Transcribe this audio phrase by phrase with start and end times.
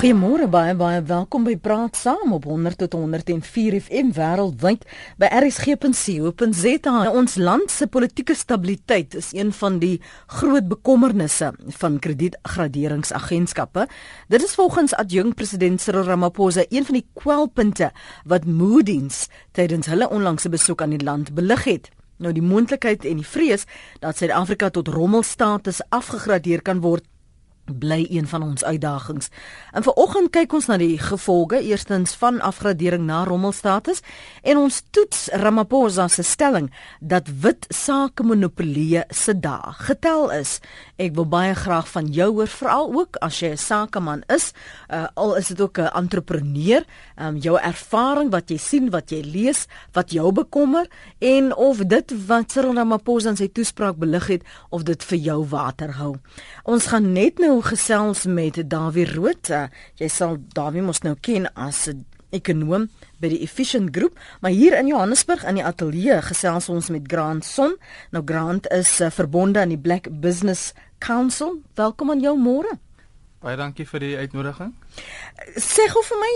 [0.00, 4.86] Goeiemôre baie baie welkom by Praat Saam op 100 tot 104 FM wêreldwyd
[5.20, 6.94] by rsg.co.za.
[7.12, 9.98] Ons land se politieke stabiliteit is een van die
[10.38, 11.50] groot bekommernisse
[11.82, 13.84] van kredietgraderingsagentskappe.
[14.32, 17.92] Dit is volgens adjunk president Cyril Ramaphosa een van die kwelpunte
[18.24, 21.92] wat Moody's tydens hulle onlangse besoek aan die land belig het.
[22.16, 23.68] Nou die moontlikheid en die vrees
[24.00, 27.04] dat Suid-Afrika tot rommelstatus afgegradeer kan word
[27.64, 29.28] bly een van ons uitdagings.
[29.72, 34.02] En vanoggend kyk ons na die gevolge eerstens van afgradering na rommelstatus
[34.42, 40.58] en ons toets Ramaphosa se stelling dat wit sake monopolie se dae getel is.
[41.00, 44.52] Ek wil baie graag van jou hoor veral ook as jy 'n sakeman is,
[44.88, 46.84] uh, al is dit ook 'n entrepreneur,
[47.16, 50.86] um, jou ervaring wat jy sien, wat jy lees, wat jou bekommer
[51.18, 55.46] en of dit wat Cyril Ramaphosa in sy toespraak belig het of dit vir jou
[55.48, 56.16] water hou.
[56.64, 59.50] Ons gaan net nou gesels met Dawie Rood.
[59.98, 62.88] Jy sal Dawie mos nou ken as 'n ekonom
[63.20, 67.44] by die Efficient Groep, maar hier in Johannesburg in die ateljee gesels ons met Grant
[67.44, 67.74] Son.
[68.14, 71.58] Nou Grant is uh, verbonde aan die Black Business Council.
[71.74, 72.78] Welkom aan jou môre.
[73.40, 74.74] Baie dankie vir die uitnodiging.
[75.56, 76.32] Sê gou vir my,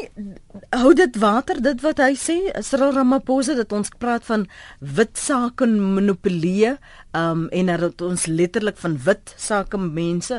[0.80, 4.46] hou dit water dit wat hy sê, Cyril Ramaphosa dat ons praat van
[4.80, 6.70] wit sake monopolie,
[7.12, 10.38] um en dat ons letterlik van wit sake mense,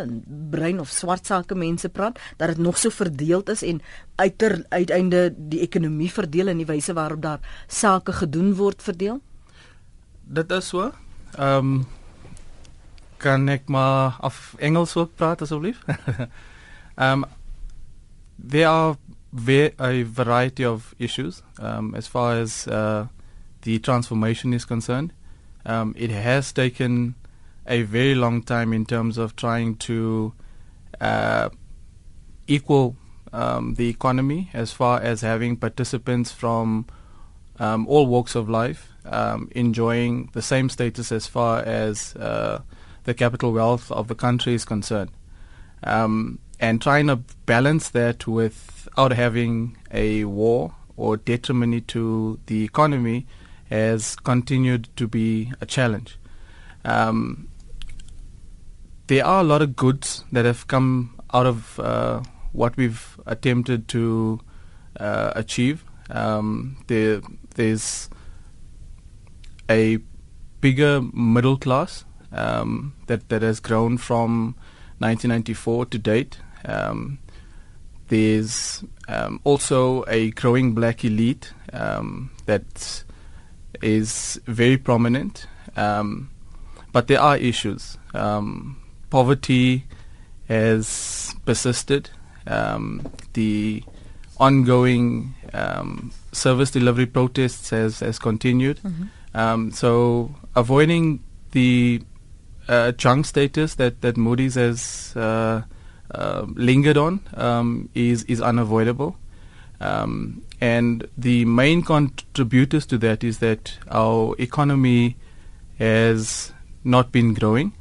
[0.56, 3.84] bruin of swart sake mense praat, dat dit nog so verdeeld is en
[4.18, 9.22] uiter uiteinde die ekonomie verdeel en die wyse waarop daar sake gedoen word verdeel?
[10.26, 10.90] Dit is so.
[11.38, 11.86] Um
[13.22, 15.86] kan ek maar af Engels ook praat asseblief?
[16.98, 17.26] Um,
[18.38, 18.98] there are
[19.34, 23.08] a variety of issues um, as far as uh,
[23.64, 25.14] the transformation is concerned.
[25.66, 27.16] Um, it has taken
[27.68, 30.34] a very long time in terms of trying to
[31.02, 31.50] uh,
[32.48, 32.96] equal
[33.34, 36.86] um, the economy as far as having participants from
[37.60, 42.62] um, all walks of life um, enjoying the same status as far as uh,
[43.04, 45.12] the capital wealth of the country is concerned.
[45.84, 53.28] Um, and trying to balance that without having a war or detriment to the economy
[53.70, 56.18] has continued to be a challenge.
[56.84, 57.50] Um,
[59.08, 62.22] there are a lot of goods that have come out of uh,
[62.54, 64.40] what we've attempted to
[65.00, 65.84] uh, achieve.
[66.10, 67.22] Um, there,
[67.56, 68.10] there's
[69.70, 69.98] a
[70.62, 74.56] bigger middle class um, that that has grown from
[75.00, 76.38] 1994 to date.
[76.66, 77.20] Um,
[78.08, 83.04] there's um, also a growing black elite um, that
[83.82, 86.30] is very prominent, um,
[86.92, 87.98] but there are issues.
[88.14, 88.78] Um,
[89.10, 89.86] poverty
[90.48, 92.10] has persisted.
[92.48, 93.84] Um, the
[94.40, 95.34] ongoing
[96.32, 98.80] service delivery protests has, has continued.
[98.82, 99.72] Mm-hmm.
[99.72, 102.02] so avoiding the
[102.68, 105.64] uh, junk status that, that Moody's has uh,
[106.12, 109.18] uh, lingered on um, is is unavoidable.
[109.82, 115.18] Um, and the main contributors to that is that our economy
[115.80, 117.74] has not been growing.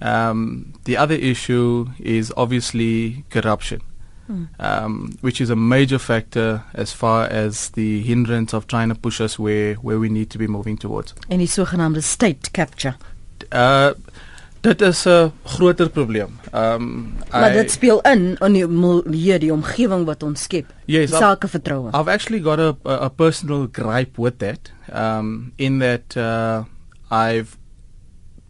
[0.00, 3.82] Um, the other issue is obviously corruption,
[4.28, 4.48] mm.
[4.58, 9.20] um, which is a major factor as far as the hindrance of trying to push
[9.20, 11.14] us where, where we need to be moving towards.
[11.30, 12.96] Any sogenaamde state capture.
[13.52, 13.94] Uh,
[14.62, 16.38] Dit is 'n groter probleem.
[16.52, 20.66] Ehm um, Maar dit speel in in die milieu, die omgewing wat ons skep.
[20.86, 21.90] Yes, sake vertroue.
[21.92, 24.72] I've actually got a, a a personal gripe with that.
[24.92, 26.62] Um in that uh
[27.10, 27.56] I've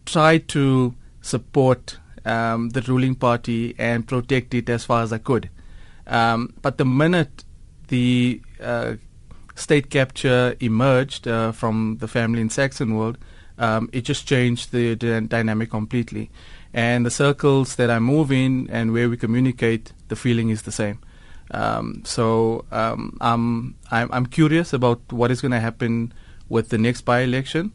[0.03, 5.49] tried to support um the ruling party and protect it as far as I could.
[6.05, 7.43] Um but the minute
[7.87, 8.93] the uh
[9.55, 13.17] state capture emerged uh, from the family in Saxon world
[13.57, 16.29] um, it just changed the, the, dynamic completely.
[16.73, 20.71] And the circles that I move in and where we communicate, the feeling is the
[20.71, 20.99] same.
[21.51, 26.13] Um, so um, I'm, I'm, I'm curious about what is going to happen
[26.49, 27.73] with the next by-election,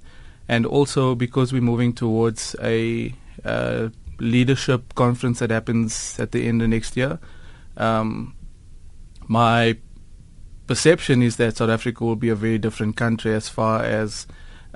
[0.49, 3.15] and also because we're moving towards a
[3.45, 3.89] uh,
[4.19, 7.19] leadership conference that happens at the end of next year.
[7.77, 8.35] Um,
[9.29, 9.77] my
[10.67, 14.27] perception is that South Africa will be a very different country as far as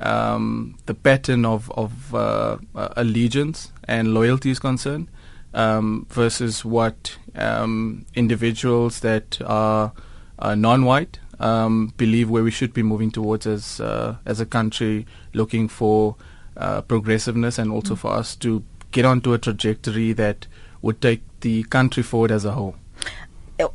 [0.03, 5.09] um, the pattern of of uh, uh, allegiance and loyalty is concerned,
[5.55, 9.93] um, versus what um, individuals that are,
[10.39, 15.07] are non-white um, believe where we should be moving towards as uh, as a country,
[15.35, 16.17] looking for
[16.57, 17.99] uh, progressiveness and also mm.
[17.99, 18.63] for us to
[18.93, 20.47] get onto a trajectory that
[20.83, 22.77] would take the country forward as a whole.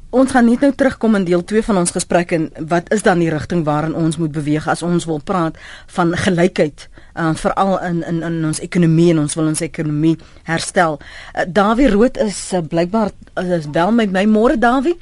[0.10, 3.20] Ons gaan net nou terugkom in deel 2 van ons gesprek en wat is dan
[3.20, 5.58] die rigting waarin ons moet beweeg as ons wil praat
[5.98, 6.88] van gelykheid
[7.18, 11.00] uh, veral in in in ons ekonomie en ons wil ons ekonomie herstel.
[11.00, 14.98] Uh, Dawie Rood is uh, blykbaar uh, is wel met my môre Dawie.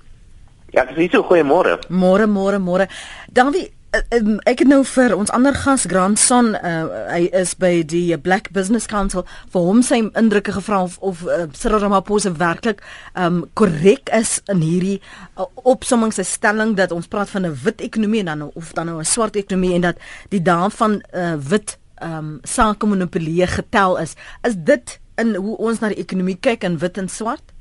[0.75, 1.77] Ja, ek sê so goeiemôre.
[1.87, 2.89] Môre môre môre.
[3.31, 6.73] Dawie uh, ek het nou vir ons ander gas Grandson uh,
[7.09, 11.45] hy is by die Black Business Council vir hom sy indrukke gevra of, of uh,
[11.55, 12.83] Cyril Ramaphosa werklik
[13.19, 14.97] um korrek is in hierdie
[15.37, 18.91] uh, opsomming sy stelling dat ons praat van 'n wit ekonomie en dan of dan
[18.91, 19.97] nou 'n swart ekonomie en dat
[20.29, 24.15] die daan van uh, wit um sake monopolie getel is.
[24.43, 27.53] Is dit in hoe ons na die ekonomie kyk in wit en swart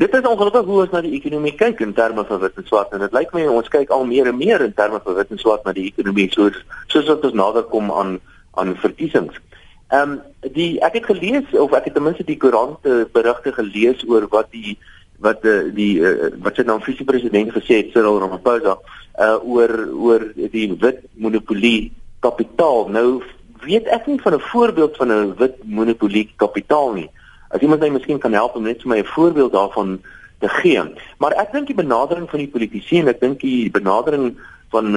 [0.00, 2.94] Dit is ongelukkig hoe ons na die ekonomie kyk in terme van wit en swart
[2.96, 5.40] en dit lyk my ons kyk al meer en meer in terme van wit en
[5.42, 6.56] swart na die ekonomie soos
[6.88, 8.14] soos wat ons nader kom aan
[8.62, 9.36] aan verkiesings.
[9.92, 10.14] Ehm um,
[10.56, 14.48] die ek het gelees of ek het ten minste die koerante berigte gelees oor wat
[14.56, 14.78] die
[15.20, 18.78] wat die die uh, wat sy nou visie president gesê het Cyril Ramaphosa
[19.20, 19.76] uh oor
[20.08, 21.92] oor die wit monopolie
[22.24, 22.88] kapitaal.
[22.88, 23.20] Nou
[23.68, 27.10] weet ek nie van 'n voorbeeld van 'n wit monopolie kapitaal nie.
[27.50, 30.00] As iemand my miskien kan help om net vir my 'n voorbeeld daarvan
[30.38, 30.82] te gee.
[31.18, 34.36] Maar ek dink die benadering van die politici en ek dink die benadering
[34.70, 34.90] van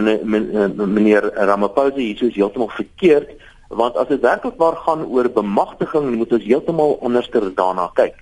[0.93, 3.29] meneer Ramaphosa hier is heeltemal verkeerd
[3.73, 8.15] want as dit werklik waar gaan oor bemagtiging moet ons heeltemal anderster daarna kyk.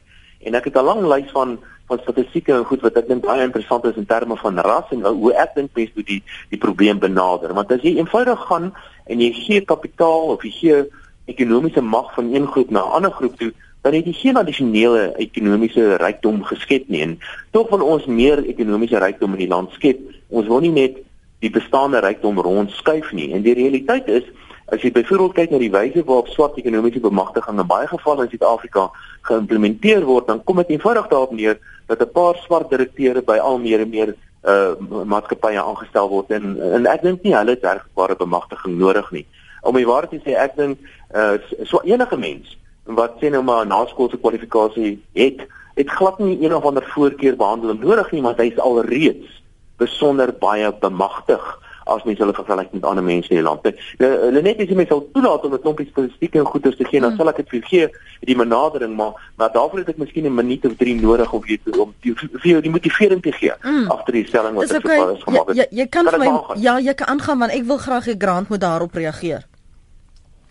[0.48, 1.60] En ek het 'n lang lys van
[1.92, 5.04] van statistieke en goed wat ek dink baie interessant is in terme van ras en
[5.04, 7.54] hoe ek dink mense moet die die probleem benader.
[7.54, 8.72] Want as jy eenvoudig gaan
[9.06, 10.86] en jy gee kapitaal of jy gee
[11.26, 13.52] ekonomiese mag van een groep na 'n ander groep toe,
[13.82, 17.16] dan het jy geen addisionele ekonomiese rykdom geskep nie en
[17.52, 20.00] tog van ons meer ekonomiese rykdom in die land skep.
[20.30, 21.02] Ons wil nie net
[21.42, 23.32] die bestaande rykdom rondskuif nie.
[23.34, 24.28] En die realiteit is
[24.72, 28.32] as jy byvoorbeeld kyk na die wyse waarop swart ekonomiese bemagtiging in baie gevalle in
[28.32, 28.86] Suid-Afrika
[29.28, 31.58] geïmplementeer word dan kom dit eenvoudig daarop neer
[31.90, 34.74] dat 'n paar swart direkteure by al meer en meer uh
[35.06, 36.32] maatskappye aangestel word.
[36.32, 39.26] En en ek dink nie hulle het werkbare bemagtiging nodig nie.
[39.62, 40.78] Om die waarheid te sê ek dink
[41.14, 46.56] uh so enige mens wat sê nou maar naskoolse kwalifikasie het het glad nie een
[46.56, 49.42] of ander voorkeur behandeling nodig nie want hy is alreeds
[49.78, 51.44] besonder baie bemagtig
[51.86, 53.66] as mens hulle vergelyk met ander mense in die land.
[54.00, 56.86] Nou hulle net as jy my sal toelaat om 'n klompie statistieke en goeders te
[56.86, 57.18] gee, dan hmm.
[57.18, 57.88] sal ek dit vir gee
[58.30, 61.78] die benadering maar maar daarvoor het ek miskien 'n minuut of 3 nodig om weet
[61.78, 63.88] om vir jou die motivering te gee mm.
[63.92, 65.14] agter die stelling wat ek okay.
[65.14, 65.58] is gemaak het.
[65.58, 68.50] Ja, jy kan, kan my, ja, jy kan aangaan want ek wil graag hê Grant
[68.50, 69.48] moet daarop reageer.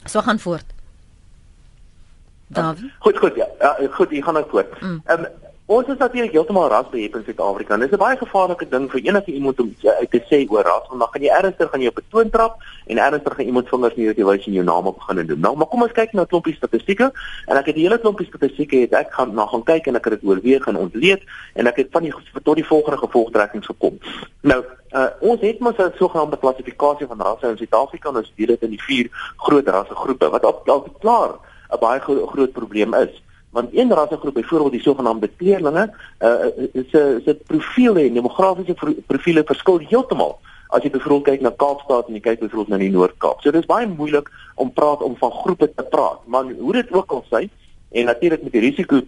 [0.05, 0.80] So gaan voort.
[2.50, 2.93] Dawie.
[2.99, 3.47] Goed, goed, ja.
[3.61, 4.75] ja goed, jy gaan nou voort.
[4.81, 5.25] Ehm mm.
[5.25, 7.76] um, ons is natuurlik heeltemal rasbehep in Suid-Afrika.
[7.79, 10.88] Dit is 'n baie gevaarlike ding vir enige iemand om uit te sê oor ras,
[10.88, 12.55] want dan gaan jy ernstig gaan jy op 'n toon trap
[12.87, 15.41] en ernstig gaan iemand vingers neer te wys en jou naam op begin doen.
[15.41, 17.12] Nou, maar kom ons kyk na 'n klompie statistieke
[17.47, 20.05] en ek het die hele klompie statistieke het ek gaan na gaan kyk en ek
[20.05, 21.23] het dit oorweeg en ontleed
[21.55, 23.99] en ek het van die tot die volgende gevolgtrekkings gekom.
[24.41, 28.46] Nou, uh, ons het mos 'n sogenaamde klassifikasie van rasse in Suid-Afrika en ons deel
[28.46, 31.31] dit in die vier groot rassegroepe wat al, al klaar
[31.72, 33.22] 'n baie gro groot probleem is.
[33.50, 35.90] Want een rassegroep, byvoorbeeld die sogenaamde kleerlinge,
[36.22, 36.87] uh 'n
[37.25, 38.75] se profiele en demografiese
[39.06, 40.38] profiele verskil heeltemal.
[40.69, 43.40] As jy byvoorbeeld kyk na Kaapstad en jy kyk byvoorbeeld na die Noord-Kaap.
[43.43, 46.20] So dis baie moeilik om praat om van groepe te praat.
[46.26, 47.49] Maar hoe dit ook al sê,
[47.90, 49.00] en natuurlik met die risiko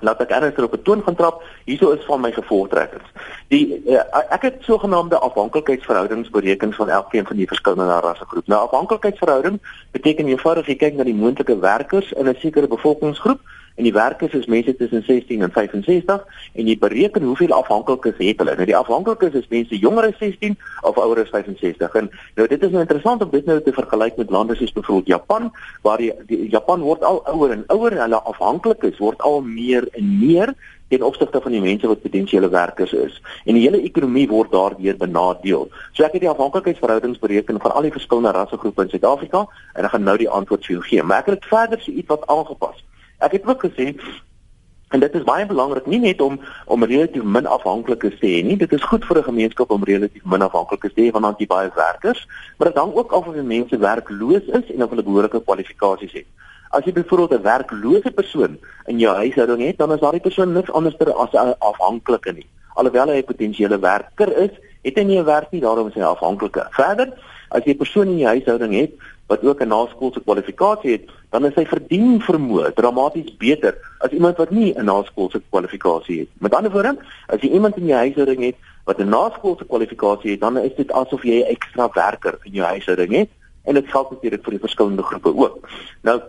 [0.00, 1.42] laat ek ernstig op 'n toon gaan trap.
[1.64, 3.08] Hierso is van my gevolgtrekkings.
[3.48, 8.50] Die uh, ek het sogenaamde afhanklikheidsverhoudings bereken van elkeen van die verskillende rassegroepe.
[8.50, 13.40] Nou afhanklikheidsverhouding beteken eenvoudig jy kyk na die moontlike werkers in 'n sekere bevolkingsgroep
[13.78, 18.40] en die werkers is mense tussen 16 en 65 en jy bereken hoeveel afhanklikes het
[18.42, 18.56] hulle.
[18.58, 20.56] Nou die afhanklikes is mense jonger as 16
[20.90, 21.94] of ouer as 65.
[22.00, 25.14] En nou dit is nou interessant om dit nou te vergelyk met lande soos byvoorbeeld
[25.14, 25.52] Japan
[25.86, 29.86] waar die, die Japan word al ouer en ouer en hulle afhanklikes word al meer
[29.94, 30.54] en meer
[30.88, 34.96] ten opsigte van die mense wat potensiële werkers is en die hele ekonomie word daardeur
[34.98, 35.68] benadeel.
[35.92, 39.44] So ek het die afhanklikheidsverhoudings bereken vir al die verskillende rassegroepe in Suid-Afrika
[39.74, 41.04] en ek gaan nou die antwoord vir jou gee.
[41.04, 42.87] Maar ek het dit verder so iets wat aangepas.
[43.18, 43.94] Ek het ook gesê
[44.88, 48.56] en dit is baie belangrik nie net om om relatief min afhanklikes te hê nie.
[48.56, 51.70] Dit is goed vir 'n gemeenskap om relatief min afhanklikes te hê van antie baie
[51.74, 55.42] werkers, maar dit hang ook af of die mense werkloos is en of hulle behoorlike
[55.44, 56.26] kwalifikasies het.
[56.70, 60.70] As jy byvoorbeeld 'n werklose persoon in jou huishouding het, dan is daardie persoon niks
[60.70, 62.46] anders as 'n afhanklike nie.
[62.74, 64.50] Alhoewel hy 'n potensiële werker is,
[64.82, 66.66] het hy nie 'n werk nie, daarom is hy afhanklike.
[66.70, 67.12] Verder,
[67.48, 68.92] as jy 'n persoon in jou huishouding het
[69.28, 74.36] wat ook 'n naskoolse kwalifikasie het, dan is sy verdien vermoë dramaties beter as iemand
[74.36, 76.28] wat nie 'n naskoolse kwalifikasie het.
[76.38, 80.40] Met ander woorde, as jy iemand in jou huishouding het wat 'n naskoolse kwalifikasie het,
[80.40, 83.28] dan is dit asof jy 'n ekstra werker in jou huishouding het
[83.64, 85.68] en dit geld natuurlik vir die verskillende groepe ook.
[86.02, 86.20] Nou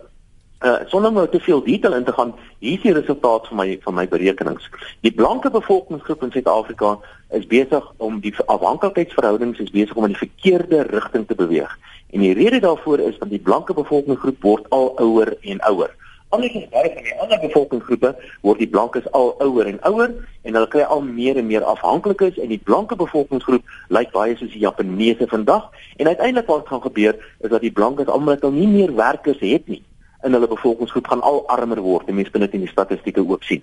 [0.60, 3.78] Uh sonder om te veel detail in te gaan, hier is die resultaat van my
[3.80, 4.68] van my berekenings.
[5.00, 6.98] Die blanke bevolkingsgroep in Suid-Afrika
[7.30, 11.72] is besig om die afhanklikheidsverhoudings is besig om in die verkeerde rigting te beweeg.
[12.10, 15.96] En die rede daarvoor is dat die blanke bevolkingsgroep word al ouer en ouer.
[16.28, 18.14] Anders as baie van die ander bevolkingsgroepe
[18.44, 20.12] word die blankes al ouer en ouer
[20.44, 24.52] en hulle kry al meer en meer afhanklikes en die blanke bevolkingsgroep lyk baie soos
[24.52, 28.68] die Japaneese vandag en uiteindelik wat gaan gebeur is dat die blankes almal net nie
[28.68, 29.80] meer werkers het nie
[30.22, 32.06] in hulle bevolkingsgroep gaan al armer word.
[32.06, 33.62] Die mense binne in die statistieke ook sien.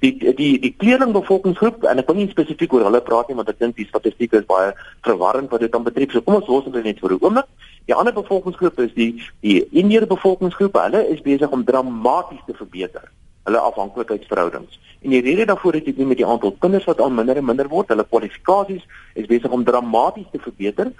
[0.00, 3.50] Die die die kleurling bevolkingsgroep en ek wil nie spesifiek oor hulle praat nie want
[3.52, 4.72] ek dink die statistieke is baie
[5.06, 6.12] verwarrend wat dit dan betref.
[6.12, 7.50] So kom ons los dit net vir 'n oomblik.
[7.86, 10.74] Die ander bevolkingsgroep is die die Indiër bevolkingsgroep.
[10.74, 13.10] Hulle is besig om dramaties te verbeter
[13.46, 14.78] hulle afhanklikheidsverhoudings.
[15.02, 17.46] En die rede daarvoor is dit nie met die aantal kinders wat al minder en
[17.46, 18.82] minder word, hulle kwalifikasies
[19.14, 20.90] is besig om dramaties te verbeter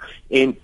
[0.41, 0.55] en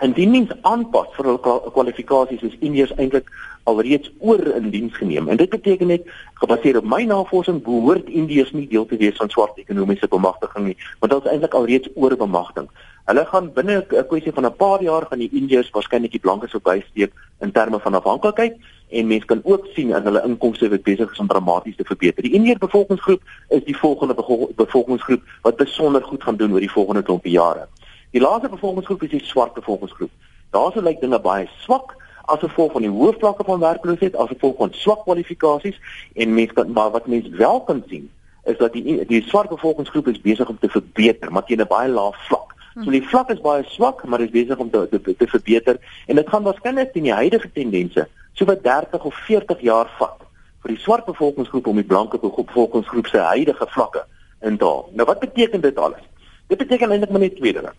[0.00, 1.38] indien mens aanpas vir hul
[1.70, 3.28] kwalifikasies is Indiërs eintlik
[3.70, 5.28] alreeds oor in diens geneem.
[5.28, 9.30] En dit beteken net gebaseer op my navorsing behoort Indiërs nie deel te wees van
[9.30, 12.70] swart ekonomiese bemagtiging nie, want hulle is eintlik alreeds oor bemagtiging.
[13.10, 16.50] Hulle gaan binne 'n kwessie van 'n paar jaar gaan die Indiërs waarskynlik die blankes
[16.50, 18.56] verbysteek in terme van afhanklikheid
[18.88, 22.22] en mense kan ook sien in hulle inkomste wat besig is om dramaties te verbeter.
[22.22, 24.14] Die Indiër bevolkingsgroep is die volgende
[24.56, 27.68] bevolkingsgroep wat besonder goed gaan doen oor die volgende klompie jare.
[28.12, 30.10] Die laaste bevolkingsgroep is die swart bevolkingsgroep.
[30.52, 31.94] Daarso lyk dinge baie swak
[32.28, 35.78] as gevolg van die hoë vlakke van werkloosheid, as gevolg van swak kwalifikasies
[36.20, 38.10] en mense kan maar wat mense wel kan sien
[38.44, 41.88] is dat die die swart bevolkingsgroep is besig om te verbeter, maar teen 'n baie
[41.88, 42.52] lae vlak.
[42.84, 46.16] So die vlak is baie swak, maar is besig om te te, te verbeter en
[46.16, 50.20] dit gaan waarskynlik teen die huidige tendense so wat 30 of 40 jaar vat
[50.62, 54.04] vir die swart bevolkingsgroep om die blanke bevolkingsgroep se huidige vlakke
[54.42, 54.90] in te haal.
[54.92, 56.04] Nou wat beteken dit alles?
[56.48, 57.72] Dit beteken eintlik maar net twee dinge.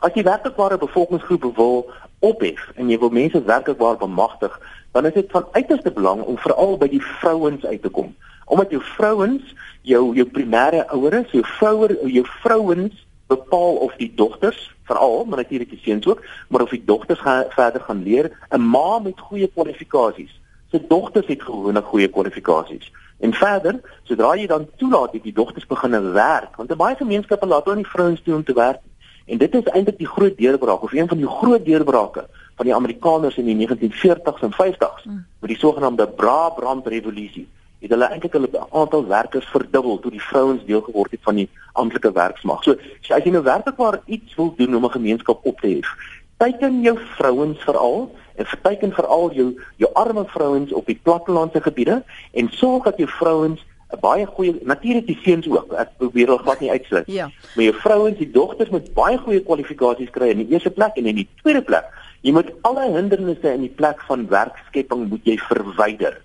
[0.00, 1.82] As jy werkbare bevolkingsgroepe wil
[2.24, 4.54] ophef en jy wil mense werklik bemagtig,
[4.96, 8.14] dan is dit van uiterste belang om veral by die vrouens uit te kom.
[8.48, 9.52] Omdat jou vrouens
[9.84, 12.96] jou jou primêre ouers, jou vrouer, jou vrouens
[13.28, 17.44] bepaal of die dogters veral, maar natuurlik die seuns ook, maar of die dogters gaan
[17.52, 20.32] verder gaan leer, 'n ma met goeie kwalifikasies.
[20.70, 22.92] Sy dogters het gewoonlik goeie kwalifikasies.
[23.18, 27.64] En verder, sodra jy dan toelaat dat die dogters begin werk, want baie gemeenskappe laat
[27.64, 28.80] hulle nie vrouens toe om te werk
[29.30, 32.26] En dit is eintlik die groot deurbraak of een van die groot deurbrake
[32.58, 35.24] van die Amerikaners in die 1940s en 50s mm.
[35.40, 37.46] met die sogenaamde Bra-brand revolusie.
[37.78, 41.48] Het hulle eintlik hulle aantal werkers verdubbel toe die vrouens deel geword het van die
[41.72, 42.64] amptelike werksmag.
[42.66, 42.74] So
[43.14, 45.94] as jy nou werklik iets wil doen om 'n gemeenskap op te hef,
[46.36, 52.02] teiken jou vrouens veral en verteken veral jou jou arme vrouens op die plattelandse gebiede
[52.32, 53.64] en sorg dat jou vrouens
[54.00, 55.72] baie goeie natuurlik die seuns ook.
[55.72, 57.10] Ek probeer hulle glad nie uitsluit.
[57.10, 57.30] Ja.
[57.54, 61.10] Maar jou vrouens, die dogters moet baie goeie kwalifikasies kry in die eerste plek en
[61.10, 61.90] in die tweede plek.
[62.22, 66.20] Jy moet alle hindernisse in die plek van werkskepping moet jy verwyder.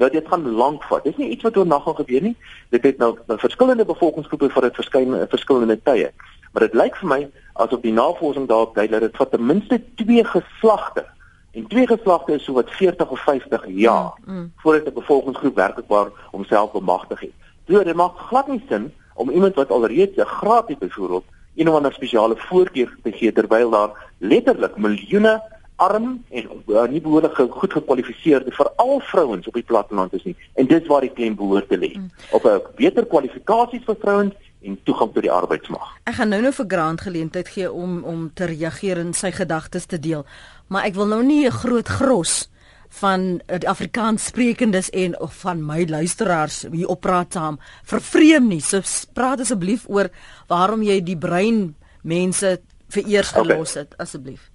[0.00, 1.04] Nou dit gaan lank vat.
[1.04, 2.36] Dis nie iets wat oornag gaan gebeur nie.
[2.72, 6.12] Dit het nou, nou verskillende bevolkingsgroepe vir dit verskyn verskillende tye.
[6.52, 7.20] Maar dit lyk vir my
[7.62, 11.04] asof die navorsing daarop dui dat dit vat ten minste 2 geslagte
[11.50, 14.52] En twee geslagte is so wat 40 of 50 jaar mm, mm.
[14.56, 17.32] voordat 'n bevolkingsgroep werklikbaar homself bemagtig het.
[17.68, 21.68] So dit maak glad nie sin om iemand wat alreeds 'n graad het byvoorbeeld een
[21.68, 25.42] of ander spesiale voorkeur te gee terwyl daar letterlik miljoene
[25.76, 30.36] arm en uh, nie behoorlik goed gekwalifiseerde veral vrouens op die platteland is nie.
[30.54, 31.92] En dis waar die klem behoort te lê.
[31.96, 32.10] Mm.
[32.30, 35.96] Op 'n beter kwalifikasies vir vrouens en toegang tot die arbeidsmag.
[36.04, 39.86] Ek gaan nou nou vir Grant geleentheid gee om om te reageer en sy gedagtes
[39.86, 40.26] te deel.
[40.70, 42.48] Maar ek wil nou nie 'n groot gros
[42.90, 48.60] van die Afrikaans sprekendes en of van my luisteraars hier op praat saam vervreem nie.
[48.60, 48.80] So
[49.12, 50.10] praat asseblief oor
[50.46, 54.04] waarom jy die brein mense vereers gelos het okay.
[54.06, 54.50] asseblief.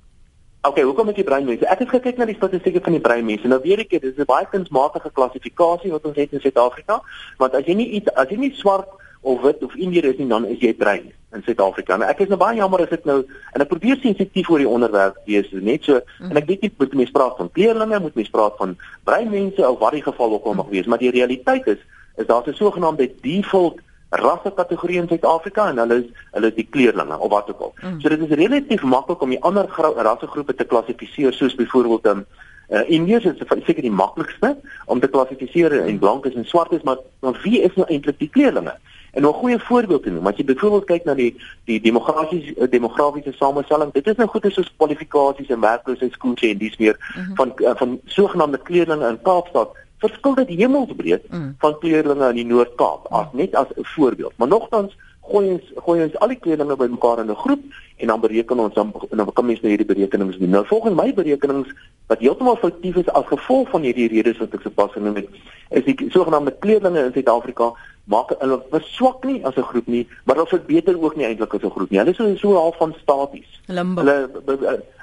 [0.65, 1.67] Okay, hoekom met die breinmense?
[1.69, 3.47] Ek het gekyk na die statistieke van die breinmense.
[3.47, 7.01] Nou weet ek dit is 'n baie kunsmatige klassifikasie wat ons het in Suid-Afrika,
[7.37, 8.89] want as jy nie iets as jy nie swart
[9.25, 11.97] of wit of indier is nie, dan is jy brein in Suid-Afrika.
[11.97, 14.69] Nou ek is nou baie jammer as ek nou en ek probeer sensitief oor die
[14.69, 16.29] onderwerp wees, net so mm.
[16.29, 18.77] en ek weet nie moet mense praat van kleerlinge, moet mense praat van
[19.09, 21.81] breinmense of wat die geval ook al mag wees, maar die realiteit is
[22.15, 26.69] is daar 'n sogenaamde default rasse kategorie in Suid-Afrika en hulle is hulle is die
[26.69, 27.73] kleerlinge of wat ook al.
[27.81, 27.99] Mm.
[28.01, 29.65] So dit is relatief maklik om die ander
[30.09, 32.25] rassegroepe te klassifiseer soos byvoorbeeld 'n um,
[32.69, 34.55] Uh, Indiërs is seker die maklikste
[34.89, 38.73] om te klassifiseer en blankes en swartes maar dan wie is nou eintlik die kleerlinge?
[39.15, 41.31] En 'n goeie voorbeeld te noem, as jy byvoorbeeld kyk na die
[41.63, 46.77] die demografiese eh, demografiese samestelling, dit is nou goed soos kwalifikasies en werkloosheidskoerse en dis
[46.77, 47.35] meer mm -hmm.
[47.35, 51.55] van uh, van sogenaamde kleerlinge in Kaapstad verskil dit hemelsbreed mm.
[51.57, 54.33] van kleerlinge in die Noord-Kaap, as net as 'n voorbeeld.
[54.35, 54.97] Maar nogtans
[55.29, 57.63] gooi ons gooi ons al die kleerlinge bymekaar in 'n groep
[57.97, 60.49] en dan bereken ons dan dan kan mens nou hierdie berekenings doen.
[60.49, 61.69] Nou volgens my berekenings
[62.07, 65.29] wat heeltemal foutief is as gevolg van hierdie redes wat ek sopas genoem het,
[65.69, 67.73] is die sogenaamde kleerlinge in Suid-Afrika
[68.05, 71.63] maak hulle verswak nie as 'n groep nie, maar hulle verbeter ook nie eintlik as
[71.63, 71.99] 'n groep nie.
[71.99, 73.61] Hulle is so so half van staties.
[73.67, 74.01] Limbo.
[74.01, 74.29] Hulle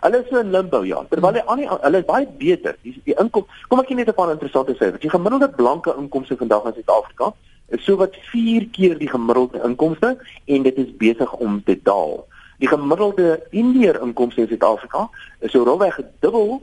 [0.02, 1.05] hulle is so in limbo ja.
[1.11, 2.76] Terwyl die ander hulle is baie beter.
[2.83, 5.00] Die, die inkom kom ek net 'n paar interessante syfers.
[5.00, 7.35] Die gemiddelde blanke inkomste vandag in Suid-Afrika
[7.73, 12.23] is so wat 4 keer die gemiddelde inkomste en dit is besig om te daal.
[12.62, 15.09] Die gemiddelde indiër inkomste in Suid-Afrika
[15.41, 16.61] is so rowweg gedubbel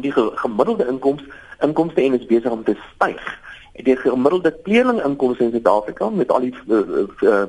[0.00, 3.22] die gemiddelde inkomste inkomste en is besig om te styg
[3.84, 7.42] die gemiddelde kleerlinginkomste in Suid-Afrika met al die uh, uh,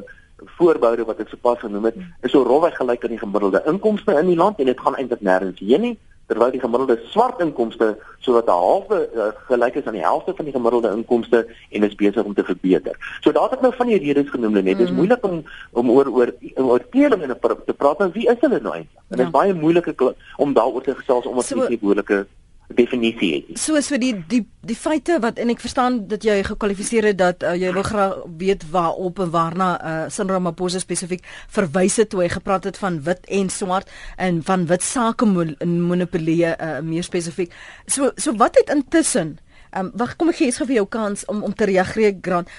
[0.57, 4.31] voorboude wat ek sopas genoem het, is so rowweg gelyk aan die gemiddelde inkomste in
[4.31, 5.95] die land en dit gaan eintlik nêrens heen nie
[6.31, 7.91] terwyl die gemiddelde swart inkomste
[8.25, 11.95] sowat 'n halwe uh, gelyk is aan die helfte van die gemiddelde inkomste en is
[11.95, 12.95] besig om te verbeter.
[13.21, 14.65] So daar het ek nou van die redes genoem net.
[14.65, 14.95] Dit is mm.
[14.95, 19.03] moeilik om om oor oor oor kleerlinge te praat, maar wie is hulle nou eintlik?
[19.09, 19.35] Dit is ja.
[19.39, 19.89] baie moeilik
[20.37, 22.25] om daaroor te gesels omdat so, nie behoorlike
[22.75, 23.57] definisie het nie.
[23.59, 27.43] So so die die die feite wat en ek verstaan dat jy gekwalifiseer het dat
[27.43, 32.23] uh, jy wil graag weet waarop en waarna uh, Sandra Maposa spesifiek verwys het toe
[32.23, 37.53] hy gepraat het van wit en swart en van wit sake monopolie uh, meer spesifiek.
[37.87, 39.39] So so wat het intussen
[39.77, 42.49] um, wag kom ek gee eens vir jou kans om om te reageer Grant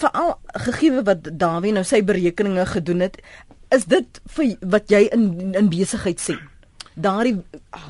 [0.00, 0.34] veral
[0.66, 3.20] gegee wat Dawie nou sy berekeninge gedoen het
[3.74, 6.42] is dit vir wat jy in in besigheid sien
[6.94, 7.42] daardie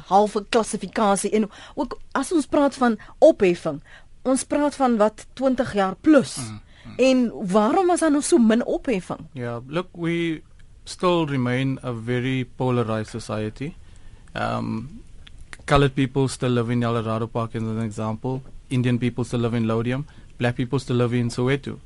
[0.09, 3.83] halfe klassifikasie en ook as ons praat van opheffing,
[4.23, 6.37] ons praat van wat 20 jaar plus.
[6.37, 6.97] Mm, mm.
[6.97, 9.27] En waarom was daar nog so min opheffing?
[9.33, 10.43] Yeah, look, we
[10.85, 13.75] still remain a very polarized society.
[14.35, 15.03] Um
[15.67, 18.43] colored people still live in Colorado Park as an example.
[18.71, 20.07] Indian people still live in Lodium.
[20.39, 21.79] Black people still live in Soweto.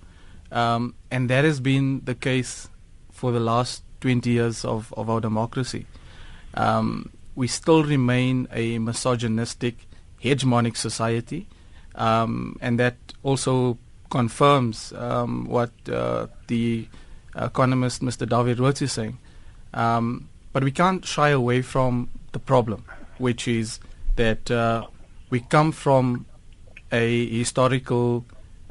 [0.51, 2.69] Um, and that has been the case
[3.13, 5.87] for the last 20 years of, of our democracy.
[6.59, 9.87] Um, we still remain a misogynistic,
[10.23, 11.47] hegemonic society,
[11.95, 13.79] um, and that also
[14.11, 16.89] confirms um, what uh, the
[17.37, 18.29] economist Mr.
[18.29, 19.19] David Rhodes is saying.
[19.73, 22.85] Um, but we can't shy away from the problem,
[23.19, 23.79] which is
[24.17, 24.87] that uh,
[25.31, 26.27] we come from
[26.91, 28.25] a historical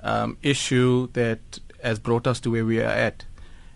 [0.03, 1.39] um, issue that
[1.81, 3.23] has brought us to where we are at.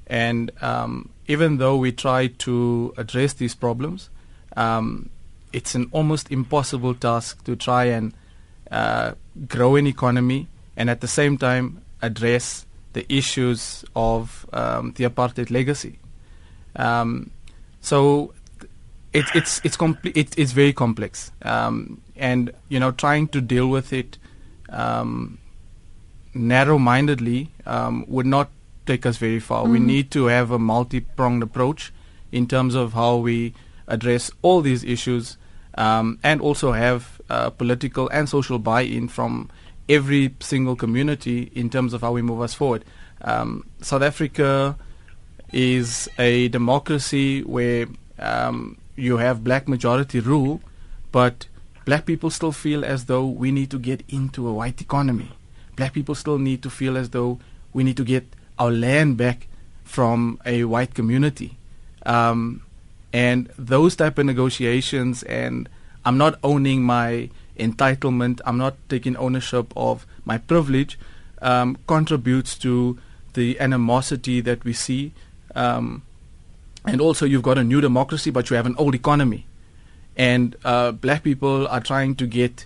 [0.08, 4.10] And um, even though we try to address these problems,
[4.58, 5.10] um,
[5.54, 8.13] it's an almost impossible task to try and
[8.70, 9.13] uh,
[9.48, 15.50] grow an economy and at the same time address the issues of um, the apartheid
[15.50, 16.00] legacy.
[16.76, 17.32] Um,
[17.80, 18.34] so
[19.13, 20.17] it, it's it's complete.
[20.17, 24.17] It, it's very complex, um, and you know, trying to deal with it
[24.70, 25.38] um,
[26.34, 28.50] narrow-mindedly um, would not
[28.86, 29.65] take us very far.
[29.65, 29.72] Mm.
[29.72, 31.94] We need to have a multi-pronged approach
[32.32, 33.54] in terms of how we
[33.88, 35.38] address all these issues
[35.76, 39.50] um, and also have uh, political and social buy-in from
[39.89, 42.86] every single community in terms of how we move us forward.
[43.22, 44.78] Um, South Africa
[45.52, 47.88] is a democracy where
[48.20, 50.62] um, you have black majority rule,
[51.12, 51.48] but
[51.86, 55.32] black people still feel as though we need to get into a white economy.
[55.76, 57.39] Black people still need to feel as though
[57.74, 58.26] we need to get
[58.62, 59.47] our land back
[59.84, 61.58] from a white community.
[62.06, 62.62] Um,
[63.12, 65.67] and those type of negotiations and
[66.06, 71.00] I'm not owning my entitlement, I'm not taking ownership of my privilege,
[71.41, 73.00] um, contributes to
[73.34, 75.12] the animosity that we see.
[75.56, 76.04] Um,
[76.86, 79.45] and also, you've got a new democracy, but you have an old economy.
[80.15, 82.65] And uh, black people are trying to get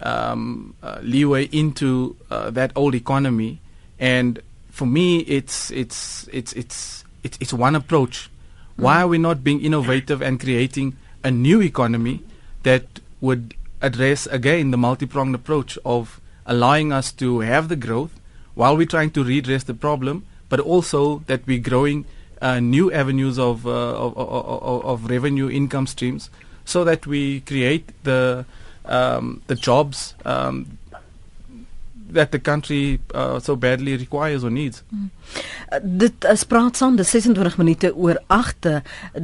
[0.00, 3.60] um, uh, leeway into uh, that old economy.
[3.98, 4.40] And
[4.76, 8.28] for me, it's it's it's it's it's, it's one approach.
[8.28, 8.82] Mm.
[8.84, 12.22] Why are we not being innovative and creating a new economy
[12.62, 12.84] that
[13.22, 18.12] would address again the multi-pronged approach of allowing us to have the growth
[18.54, 22.04] while we're trying to redress the problem, but also that we're growing
[22.42, 26.28] uh, new avenues of, uh, of, of, of, revenue income streams
[26.66, 28.44] so that we create the
[28.84, 30.78] um, the jobs um,
[32.12, 34.82] that the country uh, so badly requires or needs.
[34.94, 35.10] Mm.
[35.72, 38.68] Uh, dit is praat saam dis 26 minute oor 8.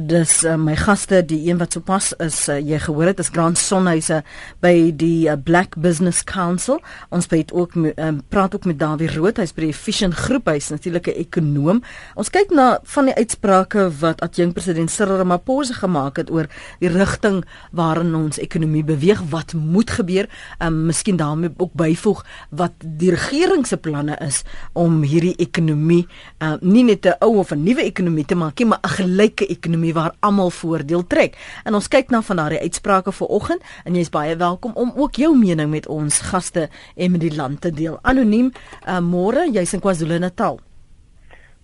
[0.09, 3.59] Dis uh, my gaste, die een wat sopas is uh, jy gehoor het, is Grant
[3.59, 4.21] Sonhuise
[4.63, 6.81] by die uh, Black Business Council.
[7.13, 10.69] Ons het ook um, praat ook met Dawie Rood, hy's by die Vision Groep, hy's
[10.69, 11.81] natuurlik 'n ekonom.
[12.15, 16.47] Ons kyk na van die uitsprake wat adjunk president Cyril Ramaphosa gemaak het oor
[16.79, 20.29] die rigting waarin ons ekonomie beweeg, wat moet gebeur.
[20.59, 26.07] Um, miskien daarmee ook byvoeg wat die regering se planne is om hierdie ekonomie
[26.41, 29.47] uh, nie net 'n ou of 'n nuwe ekonomie te maak nie, maar 'n gelyke
[29.47, 31.37] ekonomie waar almal voordeel trek.
[31.65, 35.37] En ons kyk na van daardie uitsprake vanoggend en jy's baie welkom om ook jou
[35.37, 37.99] mening met ons gaste en met die land te deel.
[38.01, 38.51] Anoniem,
[38.87, 40.59] uh, môre, jy's in KwaZulu-Natal.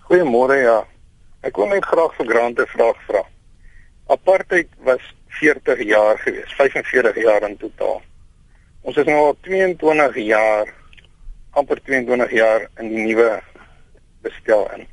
[0.09, 0.85] Goeiemôre ja.
[1.41, 3.23] Ek wil net graag vir Grant 'n vraag vra.
[4.07, 8.01] Apartheid was 40 jaar gewees, 45 jaar in totaal.
[8.81, 10.73] Ons is nou al 22 jaar
[11.57, 13.41] amper 22 jaar in die nuwe
[14.21, 14.87] bestel in.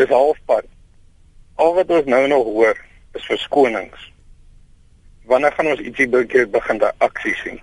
[0.00, 0.68] Dis halfpad.
[1.60, 2.78] Al wat ons nou nog hoor
[3.12, 4.08] is verskonings.
[5.28, 7.60] Wanneer gaan ons ietsie begin daai aksie sien?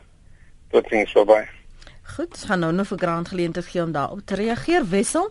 [0.70, 1.48] Tot sins so baie.
[2.16, 5.30] Goed, gaan nou nog vir Grant geleentheid gee om daarop te reageer, Wessel.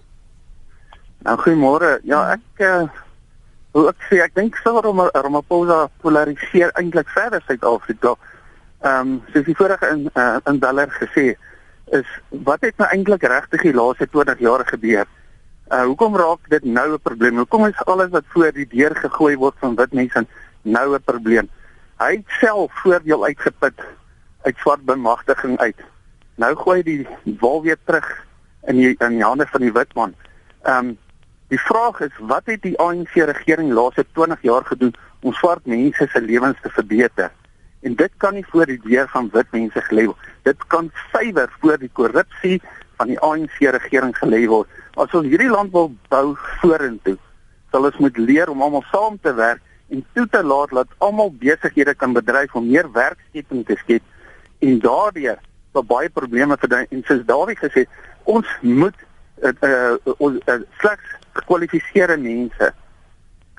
[1.26, 1.98] Nou goeiemôre.
[2.06, 2.84] Ja, ek uh,
[3.74, 8.14] hoe ek sê, ek dink sou Ramaphosa polariseer eintlik verder Suid-Afrika.
[8.86, 11.32] Ehm um, soos die vorige in uh, in Beller gesê
[11.92, 15.06] is wat het nou eintlik regtig die laaste 20 jaar gebeur?
[15.68, 17.36] Uh hoekom raak dit nou 'n probleem?
[17.36, 20.26] Hoekom is alles wat voor die deur gegooi word van wit mense
[20.62, 21.48] nou 'n probleem?
[21.98, 23.80] Hy het self voordeel uitgeput
[24.42, 25.76] uit swart bemagtiging uit.
[26.34, 27.06] Nou gooi hy die
[27.40, 28.24] wal weer terug
[28.66, 30.14] in die in die hande van die wit man.
[30.64, 30.98] Um,
[31.48, 36.08] Die vraag is wat het die ANC regering laaste 20 jaar gedoen om swart mense
[36.12, 37.30] se lewens te verbeter?
[37.86, 40.28] En dit kan nie voor die deur van wit mense gelê word.
[40.42, 42.58] Dit kan suiwer voor die korrupsie
[42.98, 44.68] van die ANC regering gelê word.
[44.98, 47.16] As ons hierdie land wil bou vorentoe,
[47.70, 51.30] sal ons moet leer om almal saam te werk en toe te laat dat almal
[51.40, 54.02] besighede kan bedryf om meer werkskeping te skep
[54.64, 55.38] en daardeur
[55.86, 56.86] baie probleme verdien.
[56.90, 57.84] En soos Dawie gesê,
[58.24, 58.94] ons moet
[59.42, 62.72] uh, uh, uh, uh, slegs gekwalifiseerde mense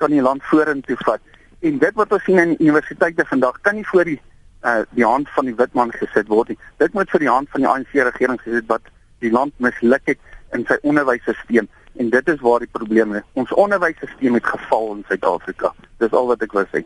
[0.00, 1.20] kan die land vorentoe vat.
[1.60, 4.20] En dit wat ons sien in universiteite vandag kan nie voor die
[4.64, 6.58] uh, die hand van die witman gesit word nie.
[6.76, 8.88] Dit moet vir die hand van die ANC regering gesit wat
[9.24, 10.20] die land misluk het
[10.56, 11.68] in sy onderwysstelsel
[12.00, 13.26] en dit is waar die probleem is.
[13.40, 15.74] Ons onderwysstelsel het gefaal in Suid-Afrika.
[16.00, 16.84] Dis al wat ek wil sê.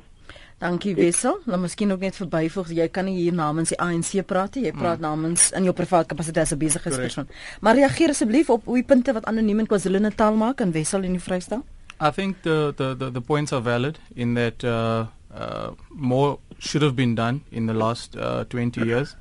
[0.63, 1.41] Dankie Wessel.
[1.51, 4.69] Nou miskien ook net verbyvoeg, jy kan nie hier namens die ANC praat nie.
[4.69, 5.05] Jy praat mm.
[5.05, 7.29] namens in jou privaat kapasiteit as 'n besigheidspersoon.
[7.61, 11.21] Maar reageer asseblief op hoe punte wat anoniem in KwaZulu-Natal maak en Wessel in die
[11.21, 11.63] Vrystaat.
[12.01, 16.83] I think the, the the the points are valid in that uh uh more should
[16.83, 19.17] have been done in the last uh 20 years.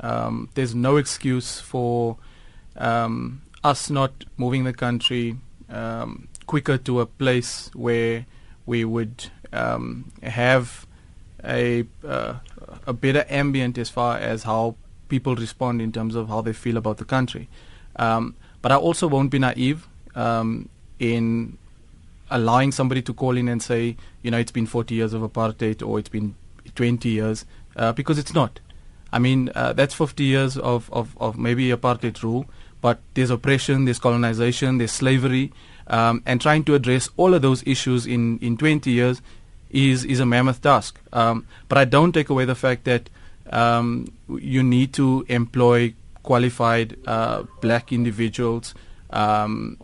[0.00, 2.16] Um there's no excuse for
[2.76, 5.36] um us not moving the country
[5.68, 8.26] um quicker to a place where
[8.66, 10.86] we would um, have
[11.44, 12.34] a uh,
[12.86, 14.74] a better ambient as far as how
[15.08, 17.48] people respond in terms of how they feel about the country.
[17.96, 21.58] Um, but I also won't be naive um, in
[22.30, 25.86] allowing somebody to call in and say, you know, it's been 40 years of apartheid
[25.86, 26.34] or it's been
[26.74, 27.44] 20 years,
[27.76, 28.60] uh, because it's not.
[29.12, 32.46] I mean, uh, that's 50 years of, of, of maybe apartheid rule,
[32.80, 35.52] but there's oppression, there's colonization, there's slavery,
[35.86, 39.22] um, and trying to address all of those issues in, in 20 years
[39.70, 41.00] is is a mammoth task.
[41.12, 43.10] Um, but I don't take away the fact that
[43.50, 48.74] um, you need to employ qualified uh, black individuals
[49.10, 49.78] um,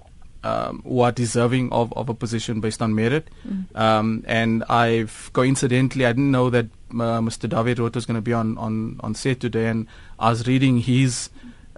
[0.45, 3.29] um, who are deserving of, of a position based on merit.
[3.47, 3.77] Mm.
[3.77, 7.49] Um, and I've coincidentally, I didn't know that uh, Mr.
[7.49, 9.87] David Roto was going to be on, on, on set today, and
[10.19, 11.31] I was reading his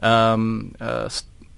[0.03, 1.09] um, uh,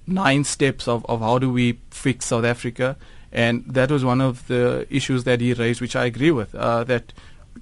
[0.06, 2.96] nine steps of, of how do we fix South Africa.
[3.32, 6.84] And that was one of the issues that he raised, which I agree with, uh,
[6.84, 7.12] that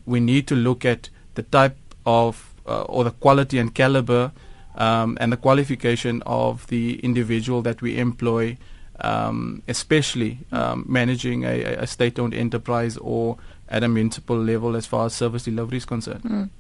[0.07, 1.77] we need to look at the type
[2.07, 4.33] of uh, or the quality and caliber
[4.77, 8.57] um, and the qualification of the individual that we employ,
[9.01, 13.37] um, especially um, managing a, a state-owned enterprise or
[13.69, 16.23] at a municipal level as far as service delivery is concerned.
[16.23, 16.51] Hmm.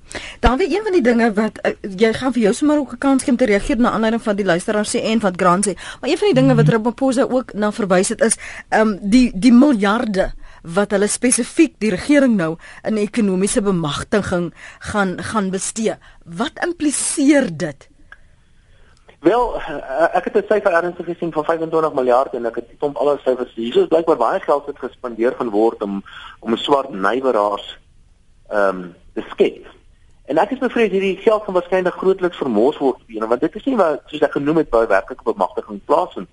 [0.40, 2.98] Dan weer een van die dinge wat uh, jy gaan vir jou sommer ook 'n
[2.98, 5.74] kans gee om te reageer na aanleiding van die luisteraar sê en wat Grant sê.
[6.00, 6.56] Maar een van die dinge hmm.
[6.56, 8.36] wat Ramaphosa ook na verwys het is
[8.68, 15.22] ehm um, die die miljarde wat hulle spesifiek die regering nou in ekonomiese bemagtiging gaan
[15.22, 15.96] gaan bestee.
[16.24, 17.88] Wat impliseer dit?
[19.24, 22.82] Wel, eh, ek het 'n syfer ernstig gesien van 25 miljard en ek het dit
[22.82, 23.72] om al die syfers hier.
[23.72, 26.02] Hier is blykbaar baie geld wat gespandeer gaan word om
[26.40, 27.78] om 'n swart neiweraars
[28.48, 29.66] ehm um, te skep.
[30.24, 33.64] En ek is bevrees hierdie geld gaan waarskynlik grootliks vermors word weer, want dit is
[33.64, 36.28] nie wat soos ek genoem het by werklike bemagtiging plaasvind.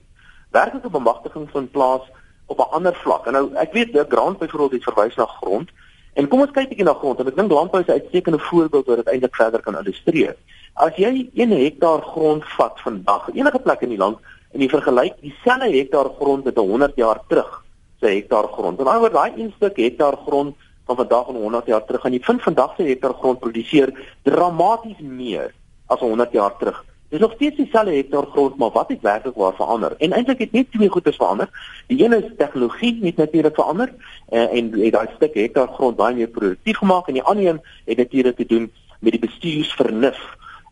[0.49, 2.01] Werklike bemagtiging vind plaas
[2.45, 3.25] op 'n ander vlak.
[3.25, 5.69] En nou ek weet dat Grant byvoorbeeld het verwys na grond.
[6.13, 8.95] En kom ons kyk bietjie na grond ek dink landbou is 'n uitstekende voorbeeld wat
[8.95, 10.35] dit eintlik verder kan illustreer.
[10.73, 14.19] As jy 1 hektaar grond vat vandag, enige plek in die land
[14.51, 17.63] en jy vergelyk dieselfde hektaar grond met 100 jaar terug,
[17.99, 18.79] se hektaar grond.
[18.79, 20.55] En word daai een stuk hektaar grond
[20.85, 23.91] van vandag en 100 jaar terug en jy vind vandag se hektaar grond produseer
[24.23, 25.53] dramaties meer
[25.87, 29.55] as 100 jaar terug Dis nog steeds dieselfde hektaar grond, maar wat het werklik waar
[29.55, 29.95] verander?
[29.97, 31.49] En eintlik het net twee goedes verander.
[31.87, 33.93] Die een is tegnologie het natuurlik verander
[34.29, 37.59] uh, en het daai stuk hektaar grond baie meer produktief gemaak en die ander een
[37.85, 40.21] het natuurlik te doen met die bestuursvernuf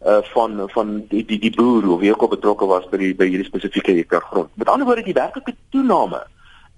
[0.05, 3.15] uh van van die die die boer of wie ook al betrokke was by die
[3.15, 4.49] by hierdie spesifieke hektaar grond.
[4.55, 6.23] Met ander woorde die werklike toename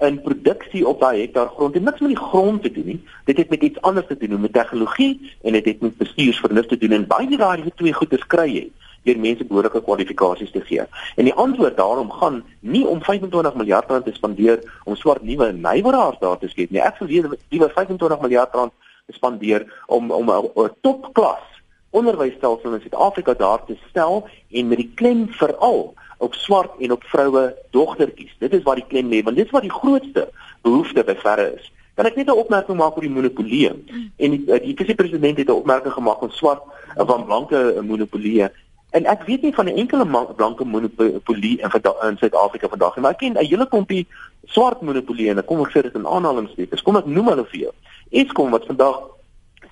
[0.02, 3.00] in produksie op daai hektaar grond het niks met die grond te doen nie.
[3.26, 6.66] Dit het met iets anders te doen, met tegnologie en dit het, het met bestuursvernuf
[6.66, 8.72] te doen en baie daai twee goeders kry jy
[9.06, 10.84] deur mense behoorlike kwalifikasies te gee.
[11.16, 15.52] En die antwoord daarom gaan nie om 25 miljard rand te spandeer om swart nuwe
[15.52, 16.82] neiweraars daar te skep nie.
[16.82, 18.74] Ek sou liewer 25 miljard rand
[19.12, 21.48] spandeer om om 'n topklas
[21.91, 27.04] onderwysstelsel in Suid-Afrika daar te stel en met die klem veral op swart en op
[27.04, 28.36] vroue dogtertjies.
[28.39, 30.30] Dit is waar die klem lê want dit is wat die grootste
[30.62, 31.71] behoefte by verre is.
[31.95, 33.69] Kan ek net 'n opmerking maak oor die monopolie?
[34.17, 36.63] En die die vice-president het 'n opmerking gemaak van swart
[36.95, 38.49] en van blanke monopolie
[38.91, 41.69] En ek weet nie van 'n enkele blanke monopolie in
[42.01, 44.08] in Suid-Afrika vandag nie, maar ek ken 'n hele klompie
[44.45, 46.82] swart monopolie en ek kom ek sê dit in aanhalingstekens.
[46.82, 47.71] Kom ek noem hulle vir jou.
[48.10, 48.99] Eskom wat vandag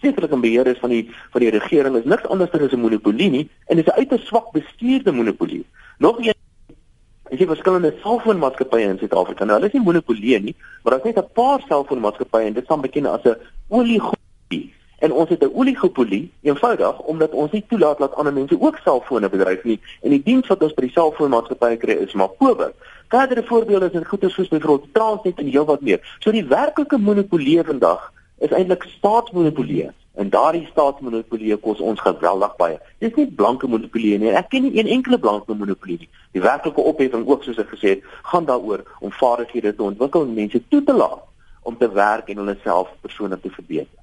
[0.01, 3.29] sekerlik in beheer is van die van die regering is niks anders as 'n monopolie
[3.29, 5.65] nie en dit is 'n uiters swak bestuurde monopolie.
[5.97, 6.33] Nog een
[7.29, 9.45] Ek het verskillende selfoonmaatskappye in Suid-Afrika.
[9.45, 12.63] Nou, hulle is nie monopolie nie, maar daar is net 'n paar selfoonmaatskappye en dit
[12.63, 17.97] staan bekend as 'n oliegoedie en ons het 'n oligopolie eenvoudig omdat ons nie toelaat
[17.97, 21.77] dat ander mense ook selfone bedryf nie en die diens wat ons by die selfoonmaatskappye
[21.77, 22.73] kry is maar koop.
[23.07, 26.17] Verdere voorbeelde is in goeie soos byvoorbeeld Transnet en heelwat meer.
[26.19, 32.79] So die werklike monopolie vandag is eintlik staatsmonopolie en daardie staatsmonopolie kos ons geweldig baie.
[33.03, 34.33] Dis nie blanke monopolie nie.
[34.35, 36.09] Ek ken nie een enkele blanke monopolie nie.
[36.35, 40.35] Die werklike opheffing ook soos ek gesê het, gaan daaroor om vaardighede te ontwikkel en
[40.41, 41.23] mense toe te laat
[41.67, 43.99] om te werk en hulle self persoonlik te verbeter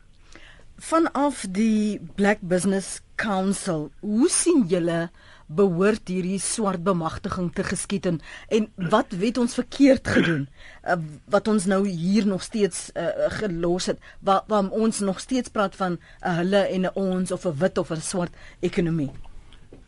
[0.76, 5.08] vanaf die Black Business Council, hoe sien julle
[5.46, 10.48] behoort hierdie swart bemagtiging te geskied en, en wat het ons verkeerd gedoen
[10.84, 10.96] uh,
[11.30, 15.76] wat ons nou hier nog steeds uh, gelos het waar waar ons nog steeds praat
[15.76, 19.10] van 'n uh, hulle en 'n ons of 'n wit of 'n swart ekonomie.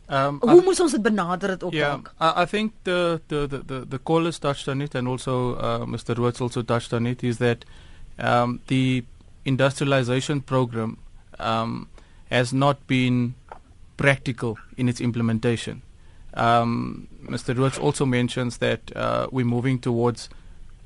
[0.07, 3.47] Um hoe I, moet ons dit benader dit ook yeah, I, I think the the
[3.47, 6.15] the the the callers touched on it and also uh, Mr.
[6.15, 7.65] Roots also touched on it is that
[8.17, 9.03] um the
[9.43, 10.97] industrialization program
[11.39, 11.87] um,
[12.29, 13.35] has not been
[13.99, 15.81] practical in its implementation.
[16.33, 17.55] Um, Mr.
[17.55, 20.29] Roots also mentions that uh, we're moving towards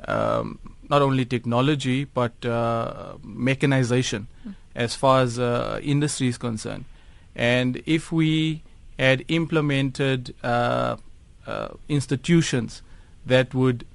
[0.08, 0.58] um,
[0.90, 4.28] not only technology but uh, mechanization
[4.76, 6.86] as far as uh, industry is concerned.
[7.36, 8.64] And if we
[8.98, 10.98] had implemented uh,
[11.46, 12.82] uh, institutions
[13.28, 13.86] that would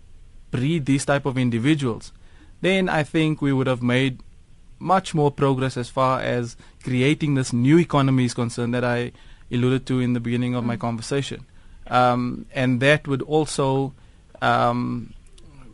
[0.52, 2.12] breed these type of individuals,
[2.60, 4.20] then I think we would have made
[4.78, 9.12] much more progress as far as creating this new economy is concerned that I
[9.50, 10.68] alluded to in the beginning of mm.
[10.68, 11.44] my conversation.
[11.86, 13.94] Um, and that would also
[14.42, 15.14] um,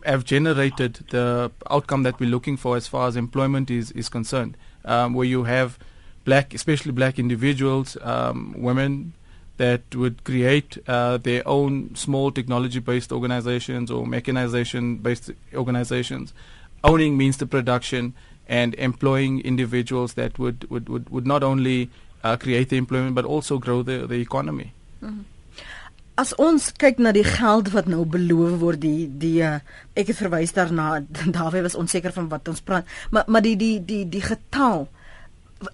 [0.05, 4.57] have generated the outcome that we're looking for as far as employment is, is concerned,
[4.85, 5.79] um, where you have
[6.25, 9.13] black, especially black individuals, um, women
[9.57, 16.33] that would create uh, their own small technology based organizations or mechanization based organizations,
[16.83, 18.15] owning means the production
[18.49, 21.91] and employing individuals that would, would, would, would not only
[22.23, 24.73] uh, create the employment but also grow the, the economy.
[25.03, 25.23] Mm-hmm.
[26.15, 29.59] As ons kyk na die geld wat nou beloof word die die uh,
[29.99, 31.01] ek het verwys daarna
[31.37, 34.87] Dawie was onseker van wat ons praat maar maar die die die die getal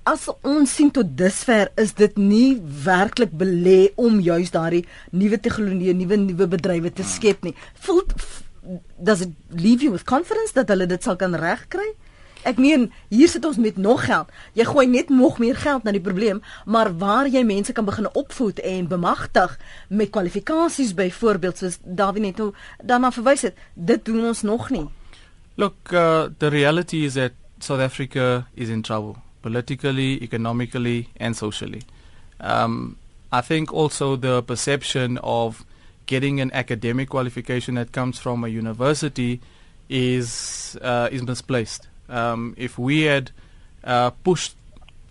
[0.09, 5.94] as ons sien tot dusver is dit nie werklik belê om juis daardie nuwe tegnologie
[5.98, 7.54] nuwe nuwe bedrywe te skep nie
[7.87, 8.04] voel
[8.96, 11.90] does it leave you with confidence dat hulle dit sal kan regkry
[12.48, 14.31] Ek meen, hier sit ons met nog geld.
[14.57, 18.09] Jy gooi net nog meer geld na die probleem, maar waar jy mense kan begin
[18.16, 24.24] opvoed en bemagtig met kwalifikasies byvoorbeeld soos Dawie net nou daarna verwys het, dit doen
[24.33, 24.87] ons nog nie.
[25.61, 31.83] Look, uh, the reality is that South Africa is in trouble politically, economically and socially.
[32.40, 32.96] Um
[33.33, 35.64] I think also the perception of
[36.07, 39.40] getting an academic qualification that comes from a university
[39.88, 43.31] is uh, is misplaced um, if we had
[43.85, 44.55] uh, pushed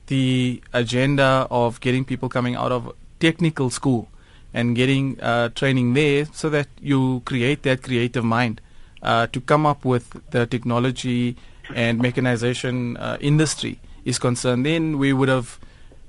[0.08, 4.08] the agenda of getting people coming out of technical school
[4.54, 8.62] and getting uh, training there so that you create that creative mind
[9.04, 11.36] uh, to come up with the technology
[11.76, 15.60] and mechanization uh, industry is concerned, then we would have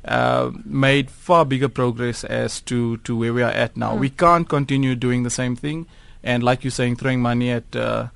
[0.05, 3.94] uh, made far bigger progress as to, to where we are at now.
[3.94, 3.98] Mm.
[3.98, 5.87] We can't continue doing the same thing
[6.22, 8.09] and, like you're saying, throwing money at uh, uh,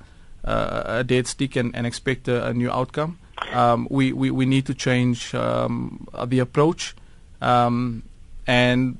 [0.45, 3.19] a dead stick and, and expect a, a new outcome.
[3.51, 6.95] Um, we, we, we need to change um, the approach
[7.41, 8.03] um,
[8.47, 8.97] and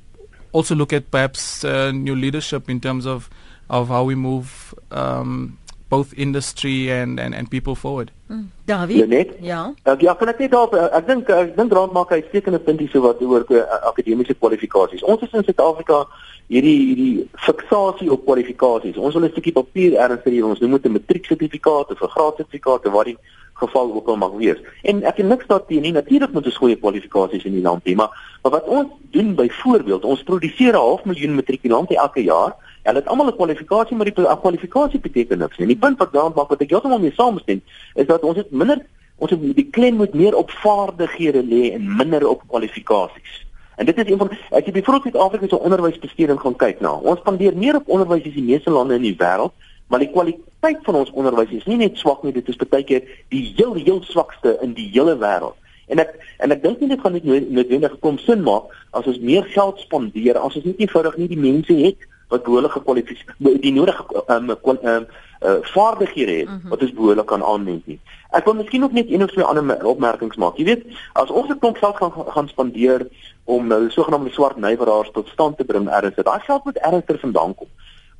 [0.52, 3.30] also look at perhaps uh, new leadership in terms of
[3.68, 8.10] of how we move um, both industry and, and, and people forward.
[8.30, 8.46] Mm.
[8.64, 9.08] David?
[9.08, 9.36] Net?
[9.40, 9.72] Ja.
[9.84, 12.88] Ek ja, kan ek net daar ek dink ek dink raad maak hy sekere puntie
[12.90, 15.04] so wat oor uh, akademiese kwalifikasies.
[15.06, 16.02] Ons is in Suid-Afrika
[16.50, 18.98] hierdie hierdie fiksasie op kwalifikasies.
[18.98, 22.92] Ons wil 'n stukkie papier erns hê ons moet 'n matrieksertifikaat of 'n graadsertifikaat of
[22.92, 23.18] wat die
[23.54, 24.58] geval ook al mag wees.
[24.82, 25.92] En ek het niks daarteen nie.
[25.92, 28.10] Natuurlik moet ons goeie kwalifikasies in die land hê, maar,
[28.42, 32.54] maar wat ons doen byvoorbeeld, ons produseer 'n half miljoen matrikulante elke jaar.
[32.86, 35.66] Hulle het almal 'n kwalifikasie, maar die kwalifikasie beteken niks nie.
[35.66, 37.62] Die punt wat daar maak wat ek heeltemal mee saamstem,
[37.94, 38.86] is dat ons het minder
[39.18, 43.46] ons het die klem moet meer op vaardighede lê en minder op kwalifikasies.
[43.76, 46.92] En dit is een van as jy byvoorbeeld Suid-Afrika se onderwysbesteding gaan kyk na.
[46.92, 49.52] Ons spandeer meer op onderwys as die meeste lande in die wêreld,
[49.86, 53.02] maar die kwaliteit van ons onderwys is nie net swak nie, dit is baie keer
[53.28, 55.56] die heel heel swakste in die hele wêreld.
[55.86, 59.18] En ek en ek dink nie dit gaan net noodwendig kom sin maak as ons
[59.18, 63.72] meer geld spandeer as ons net eenvoudig nie die mense het wat behoorlik gekwalifiseer die
[63.72, 65.06] nodige ehm um, um,
[65.40, 66.68] uh, vaardighede het mm -hmm.
[66.68, 68.00] wat ons behoorlik kan aanwend nie.
[68.30, 70.56] Ek wil miskien ook net een of twee ander opmerkings maak.
[70.56, 73.08] Jy weet, as ons 'n klomp geld gaan gaan spandeer
[73.44, 77.54] om nou sogenaamde swart nywerhaars tot stand te bring ergens, daai geld moet ergens vandaan
[77.54, 77.68] kom.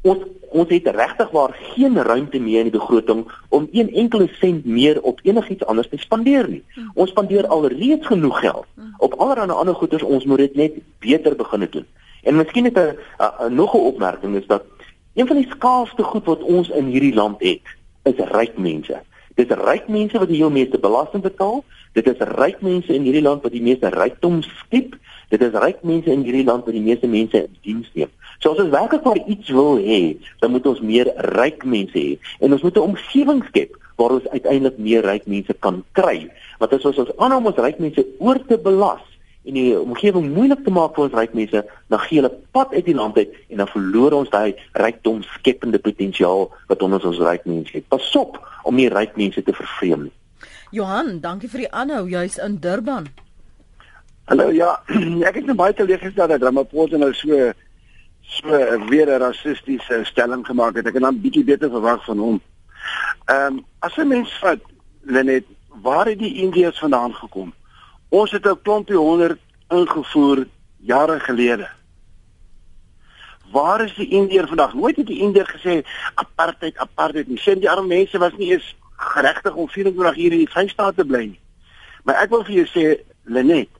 [0.00, 4.64] Ons ons het regtig waar geen ruimte meer in die begroting om een enkele sent
[4.64, 6.64] meer op enigiets anders te spandeer nie.
[6.74, 6.90] Mm.
[6.94, 8.94] Ons spandeer alreeds genoeg geld mm.
[8.98, 11.86] op allerlei ander goederes, ons moet dit net beter begin doen.
[12.26, 14.64] En miskien het 'n nog 'n opmerking is dat
[15.14, 17.62] een van die skaarsste goed wat ons in hierdie land het,
[18.02, 19.02] is ryk mense.
[19.34, 21.64] Dit is ryk mense wat die heel meeste belasting betaal.
[21.92, 24.96] Dit is ryk mense in hierdie land wat die meeste rykdom skep.
[25.28, 28.12] Dit is ryk mense in hierdie land wat die meeste mense in diens neem.
[28.38, 32.16] So as ons werklik maar iets wil hê, dan moet ons meer ryk mense hê
[32.40, 36.30] en ons moet 'n omgewing skep waar ons uiteindelik meer ryk mense kan kry.
[36.58, 39.04] Want as ons ons aanhou om ons ryk mense oor te belas,
[39.46, 42.86] en die omgewing moeilik te maak vir ons ryk mense, dan gee hulle pad uit
[42.88, 47.46] die land uit en dan verloor ons daai rykdom skepende potensiaal wat onder ons ryk
[47.46, 47.86] mense het.
[47.92, 50.14] Pasop om nie ryk mense te vervreem nie.
[50.74, 53.06] Johan, dankie vir die aanhou juis in Durban.
[54.26, 54.72] Hallo ja,
[55.28, 57.52] ek het net baie teleeggestel dat Ramaphosa nou so
[58.26, 58.50] so
[58.90, 60.86] weer 'n rassistiese stelling gemaak het.
[60.86, 62.40] Ek het dan bietjie beter verwag van hom.
[63.30, 64.58] Ehm um, as 'n mens vat
[65.06, 65.46] Lenet,
[65.82, 67.54] waar het die Indiërs vandaan gekom?
[68.08, 71.68] Ons het 'n klompie honderd ingevoer jare gelede.
[73.50, 74.74] Waar is die Indiër vandag?
[74.74, 77.38] Nooit het die Indiër gesê apartheid, apartheid nie.
[77.38, 81.04] Sien die arme mense was nie eens geregtig om 24 ure in die Vrystaat te
[81.04, 81.40] bly nie.
[82.04, 82.84] Maar ek wil vir jou sê
[83.24, 83.70] Lenet,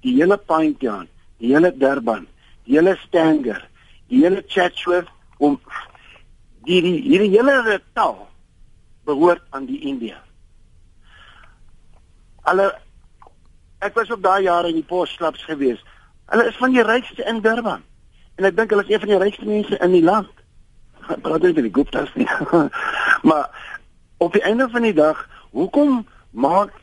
[0.00, 2.26] die hele Pinetown, die hele Durban,
[2.64, 3.60] die hele Stanger,
[4.08, 5.60] die hele Chatsworth om
[6.64, 8.26] die die hierdie hele taal
[9.04, 10.16] behoort aan die Indië.
[12.42, 12.72] Alle
[13.78, 15.78] Ek was op daai jare in die posklubs gewees.
[16.32, 17.84] Hulle is van die rykste in Durban.
[18.36, 20.30] En ek dink hulle is een van die rykste mense in die land.
[21.22, 22.28] Praat net die Gupta's nie.
[23.28, 23.46] maar
[24.18, 26.74] op die einde van die dag, hoekom maak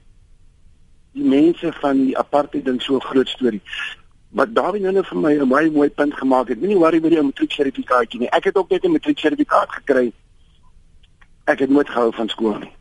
[1.15, 3.61] die mense van die apartheid ding so groot storie?
[4.35, 6.59] Wat Dawie nou vir my 'n baie mooi punt gemaak het.
[6.59, 8.31] Moenie worry oor die matrieksertifikaatjie nie.
[8.31, 10.11] Ek het ook net 'n matrieksertifikaat gekry.
[11.45, 12.73] Ek het nooit gehou van skool nie.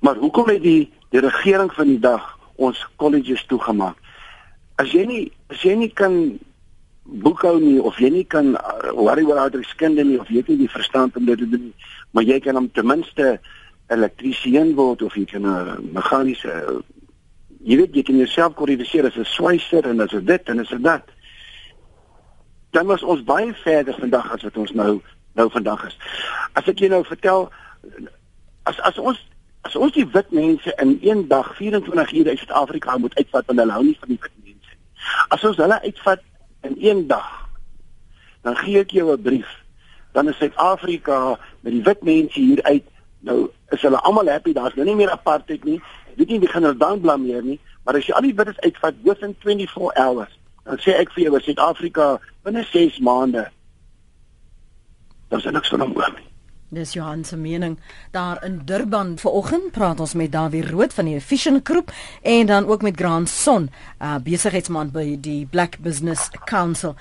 [0.00, 3.96] Maar hoekom het die die regering van die dag ons colleges toegemaak.
[4.76, 6.38] As jy nie as jy nie kan
[7.04, 10.48] boekhou nie of jy nie kan uh, worry oor ouer skinde nie of jy het
[10.48, 11.72] nie die verstand om dit te doen
[12.16, 13.38] maar jy kan om ten minste
[13.92, 16.80] elektriesien word of jy kan 'n uh, meganiese uh,
[17.60, 21.04] jy weet jy kan jouself kwalifiseer as 'n swyser en as dit en as dat
[22.72, 25.02] dan was ons baie verder vandag as wat ons nou
[25.34, 25.96] nou vandag is
[26.52, 27.52] as ek jou nou vertel
[28.64, 29.20] as as ons
[29.64, 33.60] as ons die wit mense in een dag 24 ure uit Suid-Afrika moet uitvat want
[33.62, 34.76] hulle hou nie van die wit mense.
[35.34, 36.22] As ons hulle uitvat
[36.68, 37.30] in een dag,
[38.44, 39.50] dan gee ek jou 'n brief.
[40.12, 42.84] Dan is Suid-Afrika met die wit mense hier uit.
[43.20, 45.80] Nou is hulle almal happy, daar's nou nie meer apartheid nie.
[46.12, 48.60] Ek weet nie wie gaan hulle dan blameer nie, maar as jy al die wites
[48.60, 53.50] uitvat within 24 hours, dan sê ek vir jou Suid-Afrika binne 6 maande
[55.28, 56.33] dan is niks van hom oor nie.
[56.74, 57.76] Dis Johan se mening
[58.10, 59.18] daar in Durban.
[59.18, 63.28] Vanoggend praat ons met Dawie Rood van die Efficient Groep en dan ook met Grant
[63.28, 63.70] Son,
[64.02, 66.96] uh, besigheidsman by die Black Business Council.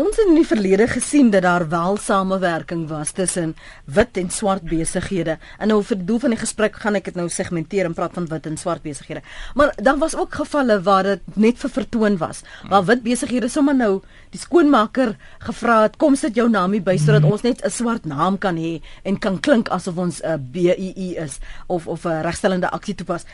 [0.00, 3.50] Ons het in die verlede gesien dat daar wel samewerking was tussen
[3.84, 5.34] wit en swart besighede.
[5.58, 8.28] En nou vir doel van die gesprek gaan ek dit nou segmenteer en praat van
[8.30, 9.20] wit en swart besighede.
[9.58, 12.40] Maar dan was ook gevalle waar dit net vir vertoon was.
[12.70, 13.90] Waar wit besighede sommer nou
[14.32, 18.04] die skoonmaker gevra het, "Kom sit jou naam hier by sodat ons net 'n swart
[18.04, 22.70] naam kan hê en kan klink asof ons 'n BEE is of of 'n regstellende
[22.70, 23.24] aksie toepas."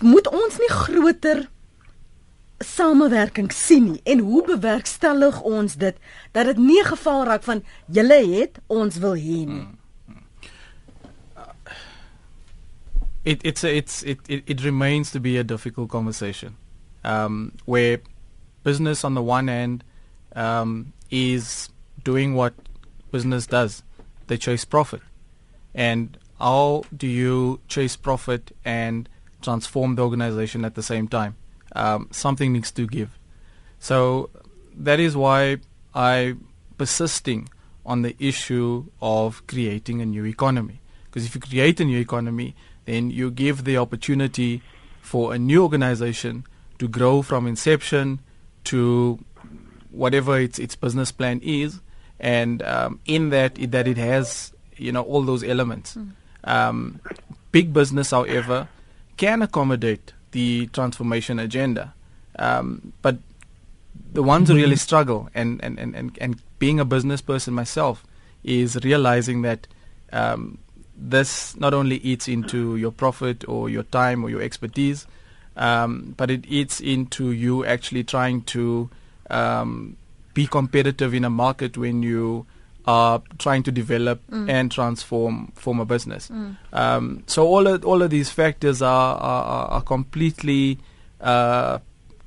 [0.00, 1.48] Moet ons nie groter
[2.64, 5.96] samewerking sien nie en hoe bewerkstellig ons dit
[6.32, 9.64] dat dit nie geval raak van julle het ons wil hê nie.
[9.64, 9.74] Hmm.
[13.26, 16.56] It it's a, it's it, it it remains to be a difficult conversation.
[17.04, 17.98] Um where
[18.62, 19.84] business on the one hand
[20.34, 21.68] um is
[22.04, 22.54] doing what
[23.10, 23.82] business does.
[24.28, 25.02] They chase profit.
[25.74, 29.08] And how do you chase profit and
[29.42, 31.36] transform the organization at the same time?
[31.76, 33.10] Um, something needs to give.
[33.78, 34.30] So
[34.76, 35.58] that is why
[35.94, 36.34] I
[36.78, 37.48] persisting
[37.84, 40.80] on the issue of creating a new economy.
[41.04, 42.54] Because if you create a new economy,
[42.84, 44.62] then you give the opportunity
[45.00, 46.44] for a new organization
[46.78, 48.20] to grow from inception
[48.64, 49.18] to
[49.90, 51.80] whatever its its business plan is,
[52.20, 55.96] and um, in that that it has you know all those elements.
[55.96, 56.10] Mm.
[56.44, 57.00] Um,
[57.50, 58.68] big business, however,
[59.16, 61.94] can accommodate the transformation agenda,
[62.38, 63.16] um, but
[64.12, 64.58] the ones mm-hmm.
[64.58, 68.04] who really struggle, and, and, and, and, and being a business person myself,
[68.44, 69.66] is realizing that
[70.12, 70.58] um,
[70.94, 75.06] this not only eats into your profit or your time or your expertise,
[75.56, 78.90] um, but it eats into you actually trying to
[79.30, 79.96] um,
[80.34, 82.44] be competitive in a market when you
[82.86, 84.48] are trying to develop mm.
[84.48, 86.28] and transform form a business.
[86.28, 86.56] Mm.
[86.72, 90.78] Um, so all of, all of these factors are are, are completely
[91.20, 91.78] uh,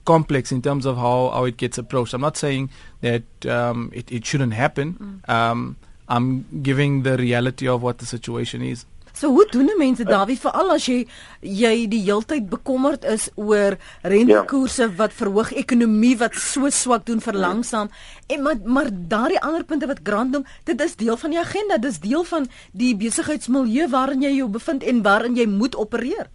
[0.06, 2.14] complex in terms of how, how it gets approached.
[2.14, 2.70] I'm not saying
[3.02, 5.22] that um, it, it shouldn't happen.
[5.28, 5.30] Mm.
[5.30, 8.86] Um, I'm giving the reality of what the situation is.
[9.20, 11.02] So hoe doen mense Dawie veral as jy
[11.44, 13.76] jy die heeltyd bekommerd is oor
[14.08, 14.94] rentekoerse ja.
[15.02, 17.92] wat verhoog ekonomie wat so swak doen verlangsaam
[18.32, 21.82] en maar maar daardie ander punte wat Grant noem dit is deel van die agenda
[21.84, 26.32] dis deel van die besigheidsmilieu waarin jy jou bevind en waarin jy moet opereer.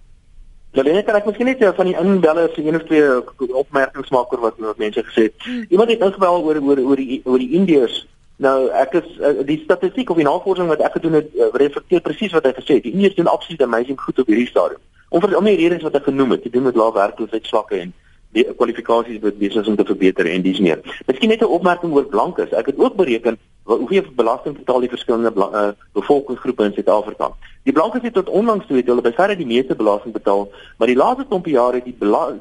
[0.76, 4.50] Lelene kan ek miskien net van die inbeller se een of twee opmerkings maak oor
[4.50, 5.36] wat, wat mense gesê het.
[5.46, 5.64] Hmm.
[5.70, 8.02] Iemand het ingebel oor oor oor die oor die Indiërs
[8.36, 12.00] Nou ek is uh, die statistiek of die navorsing wat ek gedoen het uh, reflekteer
[12.02, 12.86] presies wat hy gesê het.
[12.86, 14.80] Die Indiërs doen absoluut amazing goed op hierdie stadium.
[15.14, 17.78] Om vir al die redes wat ek genoem het, te doen met lae werkloosheid, swakke
[17.78, 17.92] en
[18.34, 20.80] die kwalifikasies wat besig om te verbeter en dis meer.
[21.06, 22.50] Miskien net 'n opmerking oor blankes.
[22.50, 27.30] Ek het ook bereken hoeveel belasting betaal die verskillende uh, bevolkingsgroepe in Suid-Afrika.
[27.62, 30.96] Die blankes het tot onlangs toe het hulle baie die meeste belasting betaal, maar die
[30.96, 31.96] laaste klompie jare het die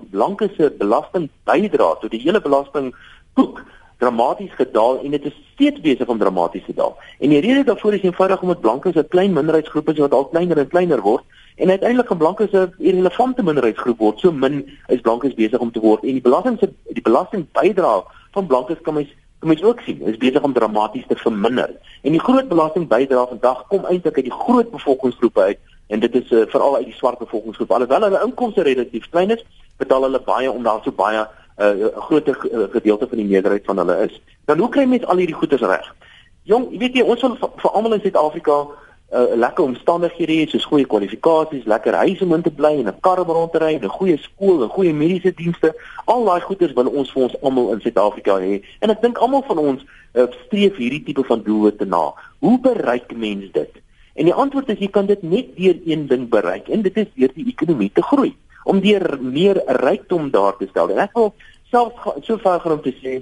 [0.10, 2.96] blankes se belasting bydra tot die hele belasting
[3.34, 3.62] koek
[4.04, 6.98] dramaties gedaal en dit is steeds besig om dramaties te daal.
[7.20, 10.58] En die rede daarvoor is eenvoudig omdat blankes 'n klein minderheidsgroep is wat al kleiner
[10.58, 11.24] en kleiner word
[11.56, 14.20] en uiteindelik gaan blankes 'n irrelevante minderheidsgroep word.
[14.20, 18.04] So min is blankes besig om te word en die belasting se die belasting bydra
[18.32, 21.70] van blankes kan mens kan mens ook sien is besig om dramaties te verminder.
[22.02, 26.16] En die groot belasting bydra vandag kom eintlik uit die groot bevolkingsgroepe uit en dit
[26.16, 27.72] is uh, veral uit die swart bevolkingsgroep.
[27.72, 29.44] Alhoewel hulle inkomste relatief klein is,
[29.78, 31.28] betaal hulle baie om daar so baie
[31.58, 34.22] 'n uh, uh, gedeelte van die meerderheid van hulle is.
[34.46, 35.96] Dan hoe kry mense al hierdie goeders reg?
[36.44, 38.66] Jong, weet jy, ons wil vir almal in Suid-Afrika
[39.14, 42.88] 'n uh, lekker omstandighede hê, soos goeie kwalifikasies, lekker huise om in te bly en
[42.88, 45.76] 'n kar om rond te ry, 'n goeie skool, 'n goeie mediese dienste.
[46.06, 48.64] Al daai goeders wil ons vir ons almal in Suid-Afrika hê.
[48.80, 52.14] En ek dink almal van ons uh, streef hierdie tipe van doelwitte na.
[52.40, 53.72] Hoe bereik mense dit?
[54.14, 57.08] En die antwoord is jy kan dit net deur een ding bereik en dit is
[57.16, 60.92] deur die ekonomie te groei om deur meer rykdom daar te stel.
[60.94, 61.34] En ek wil
[61.72, 63.20] self so ver gaan om te sê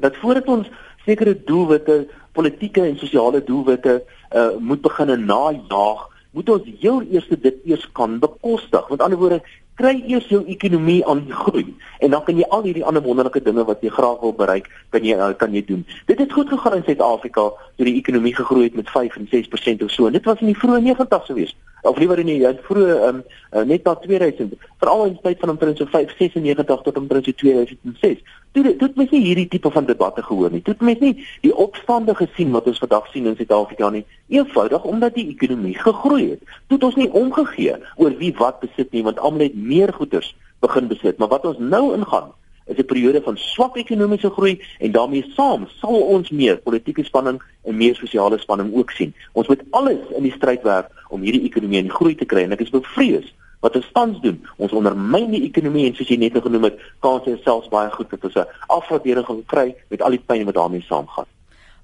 [0.00, 0.68] dat voordat ons
[1.06, 2.06] sekere doelwitte,
[2.36, 6.02] politieke en sosiale doelwitte uh, moet begin najaag,
[6.36, 8.90] moet ons heel eers dit eers kan bekostig.
[8.90, 9.40] Met ander woorde,
[9.76, 11.66] kry eers jou ekonomie aan die groei
[12.00, 15.04] en dan kan jy al hierdie ander wonderlike dinge wat jy graag wil bereik, kan
[15.04, 15.84] jy uh, kan jy doen.
[16.08, 19.84] Dit het goed gegaan in Suid-Afrika toe die ekonomie gegroei het met 5 en 6%
[19.84, 20.08] of so.
[20.08, 21.56] En dit was in die vroeë 90's gewees
[21.86, 23.20] of liewer in die ja, vroeë um,
[23.52, 27.38] uh, net na 2000 veral in die tyd van omtrent so 596 tot omtrent so
[27.42, 28.24] 2006
[28.56, 31.14] toe toe mens nie hierdie tipe van debatte gehoor nie toe mens nie
[31.44, 36.30] die opstande gesien wat ons vandag sien in Suid-Afrika nie eenvoudig omdat die ekonomie gegroei
[36.32, 39.92] het toe het ons nie omgegee oor wie wat besit nie want almal het meer
[39.92, 42.32] goederes begin besit maar wat ons nou ingaan
[42.66, 47.42] is 'n periode van swak ekonomiese groei en daarmee saam sal ons meer politieke spanning
[47.62, 49.14] en meer sosiale spanning ook sien.
[49.32, 52.52] Ons moet alles in die stryd werk om hierdie ekonomie in groei te kry en
[52.52, 54.42] ek is bevrees wat ons tans doen.
[54.56, 58.10] Ons ondermyn die ekonomie en soos jy net genoem het, kan ons selfs baie goed
[58.10, 61.26] dat ons 'n afwaardering gaan kry met al die pyn wat daarmee saamgaan.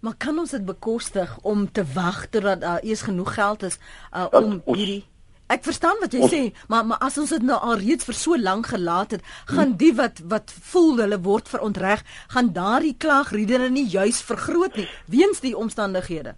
[0.01, 3.79] Maar kan ons dit bekostig om te wag totdat daar uh, eers genoeg geld is
[4.15, 5.05] uh, om hierdie
[5.53, 6.43] Ek verstaan wat jy ons, sê,
[6.73, 9.93] maar maar as ons dit nou al reeds vir so lank gelaat het, gaan die
[9.99, 15.53] wat wat voel hulle word verontreg, gaan daardie klagriedere nie juis vergroot nie weens die
[15.57, 16.35] omstandighede.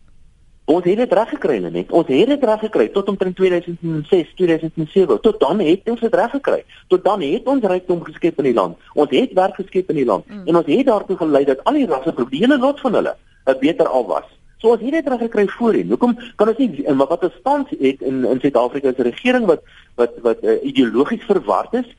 [0.65, 1.91] Ons het dit reg gekry net.
[1.93, 5.19] Ons het dit reg gekry tot omtrent 2006, 2007.
[5.27, 6.63] Tot dan het ons dit reg gekry.
[6.89, 8.79] Tot dan het ons rykdom geskep in die land.
[8.95, 10.47] Ons het werk geskep in die land mm.
[10.49, 13.87] en ons het daartoe gelei dat al die rasse probleme lot van hulle 'n beter
[13.87, 14.25] al was.
[14.65, 15.91] So het dit reg gekry voorheen.
[15.93, 19.45] Hoekom kan ons nie en wat ons tans het in in Suid-Afrika is 'n regering
[19.51, 19.61] wat
[20.01, 21.91] wat wat uh, ideologies verward is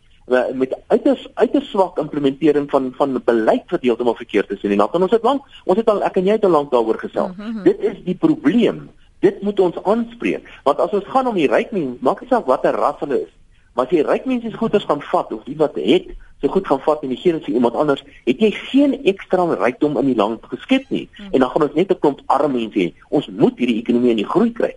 [0.53, 4.93] met uiters uiters swak implementering van van beleid wat heeltemal verkeerd is in die land.
[4.93, 7.37] En ons het lank ons het al ek en jy het al lank daaroor gesels.
[7.37, 7.63] Mm -hmm.
[7.63, 8.89] Dit is die probleem.
[9.19, 10.49] Dit moet ons aanspreek.
[10.63, 13.33] Want as ons gaan om die ryk mense, maak nie saak watter ras hulle is.
[13.75, 16.07] Maar as jy ryk mense se goederes gaan vat of die wat het,
[16.41, 19.43] se goed gaan vat en die gee dit vir iemand anders, het jy geen ekstra
[19.51, 21.07] rykdom in die land geskep nie.
[21.11, 21.33] Mm -hmm.
[21.33, 22.93] En dan gaan ons net 'n klomp arme mense hê.
[23.09, 24.73] Ons moet hierdie ekonomie in die groei kry.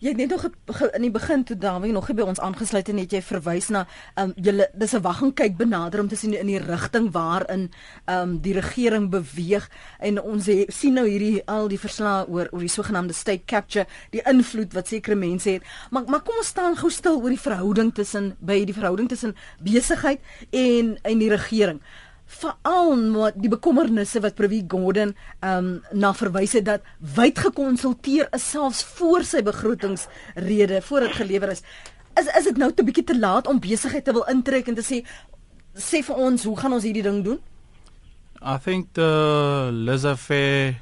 [0.00, 3.12] Jy het net nog in die begin toe Dawie nog by ons aangesluit en net
[3.12, 3.82] jy verwys na
[4.16, 7.68] um, julle dis 'n wag en kyk benader om te sien in die rigting waarin
[8.08, 9.68] um, die regering beweeg
[10.00, 13.86] en ons he, sien nou hierdie al die verslae oor oor die sogenaamde state capture,
[14.10, 15.62] die invloed wat sekere mense het.
[15.90, 19.36] Maar maar kom ons staan gou stil oor die verhouding tussen by die verhouding tussen
[19.60, 20.20] besigheid
[20.50, 21.80] en en die regering
[22.30, 28.28] veral met die bekommernisse wat Prewie Gordon ehm um, na verwys het dat wyd gekonsulteer
[28.36, 31.62] is selfs voor sy begrotingsrede voor dit gelewer is.
[32.20, 34.86] Is is dit nou te bietjie te laat om besigheid te wil intrek en te
[34.86, 35.02] sê
[35.74, 37.40] sê vir ons hoe gaan ons hierdie ding doen?
[38.42, 40.78] I think the laissez-faire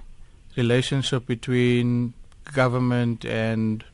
[0.54, 3.84] relationship between government and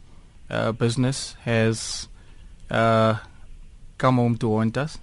[0.51, 2.09] uh, business has
[2.71, 3.19] uh,
[3.97, 4.99] come home to haunt us.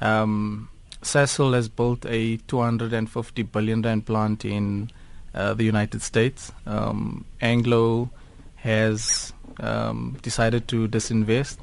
[0.00, 0.68] Um,
[1.06, 4.90] Cecil has built a 250 billion rand plant in
[5.34, 6.52] uh, the United States.
[6.66, 8.10] Um, Anglo
[8.56, 11.58] has um, decided to disinvest.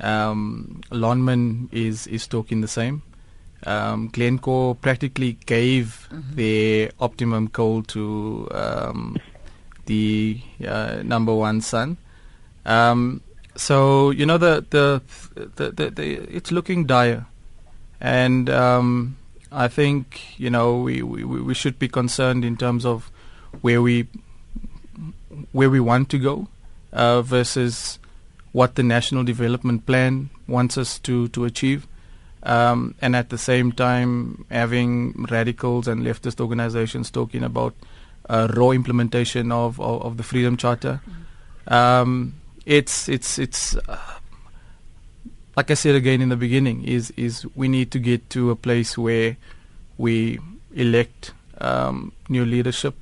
[0.00, 3.02] Um, Lonman is is talking the same.
[3.66, 6.36] Um, Glencore practically gave mm-hmm.
[6.36, 9.16] their optimum coal to um,
[9.86, 11.96] the uh, number one son.
[12.64, 13.22] Um,
[13.56, 15.02] so you know the the,
[15.56, 17.26] the the, the it's looking dire
[18.00, 19.16] and um,
[19.50, 23.10] I think you know we, we, we should be concerned in terms of
[23.60, 24.08] where we
[25.52, 26.48] where we want to go
[26.92, 27.98] uh, versus
[28.52, 31.86] what the national development plan wants us to to achieve.
[32.44, 37.74] Um, and at the same time, having radicals and leftist organizations talking about
[38.28, 41.74] uh, raw implementation of, of, of, the Freedom Charter, mm-hmm.
[41.74, 42.34] um,
[42.64, 43.98] it's it's it's uh,
[45.58, 48.56] like I said again in the beginning, is is we need to get to a
[48.66, 49.36] place where
[49.98, 50.38] we
[50.84, 52.94] elect um, new leadership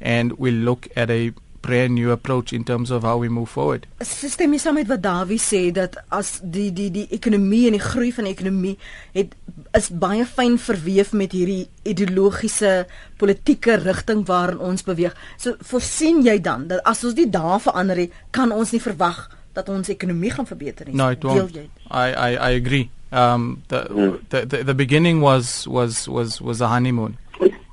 [0.00, 1.32] and we look at a
[1.64, 3.86] brand new approach in terms of how we move forward.
[4.04, 7.80] Stem jy saam met wat Dawie sê dat as die die die ekonomie en die
[7.80, 8.74] groei van die ekonomie
[9.14, 9.32] het
[9.78, 12.74] is baie fyn verweef met hierdie ideologiese
[13.22, 15.16] politieke rigting waarin ons beweeg.
[15.40, 19.24] So voorsien jy dan dat as ons die dae verander het, kan ons nie verwag
[19.54, 20.96] dat ons ekonomie gaan verbeter nie.
[20.98, 21.56] No, it won't.
[21.90, 22.90] I I I agree.
[23.12, 24.18] Um the, mm.
[24.30, 27.18] the the the beginning was was was was a honeymoon.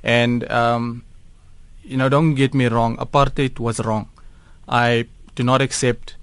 [0.03, 1.03] And um
[1.83, 4.07] you know, don't get me wrong, apartheid was wrong.
[4.69, 6.15] I do not accept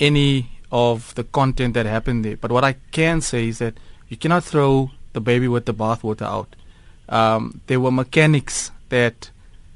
[0.00, 2.36] any of the content that happened there.
[2.36, 3.74] But what I can say is that
[4.08, 6.54] you cannot throw the baby with the bathwater out.
[7.08, 9.30] Um, there were mechanics that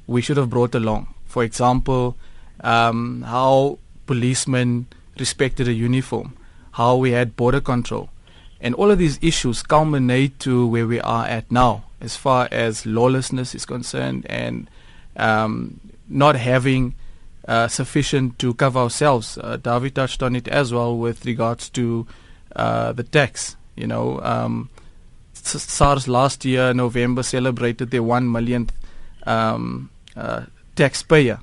[0.05, 1.07] we should have brought along.
[1.25, 2.17] For example,
[2.59, 4.87] um, how policemen
[5.19, 6.33] respected a uniform,
[6.71, 8.09] how we had border control.
[8.59, 12.85] And all of these issues culminate to where we are at now, as far as
[12.85, 14.69] lawlessness is concerned and
[15.17, 16.95] um, not having
[17.47, 19.37] uh, sufficient to cover ourselves.
[19.37, 22.05] Uh, David touched on it as well with regards to
[22.55, 23.55] uh, the tax.
[23.75, 24.69] You know, um,
[25.33, 28.71] SARS last year, November, celebrated their one millionth
[29.25, 30.45] um, uh,
[30.75, 31.39] taxpayer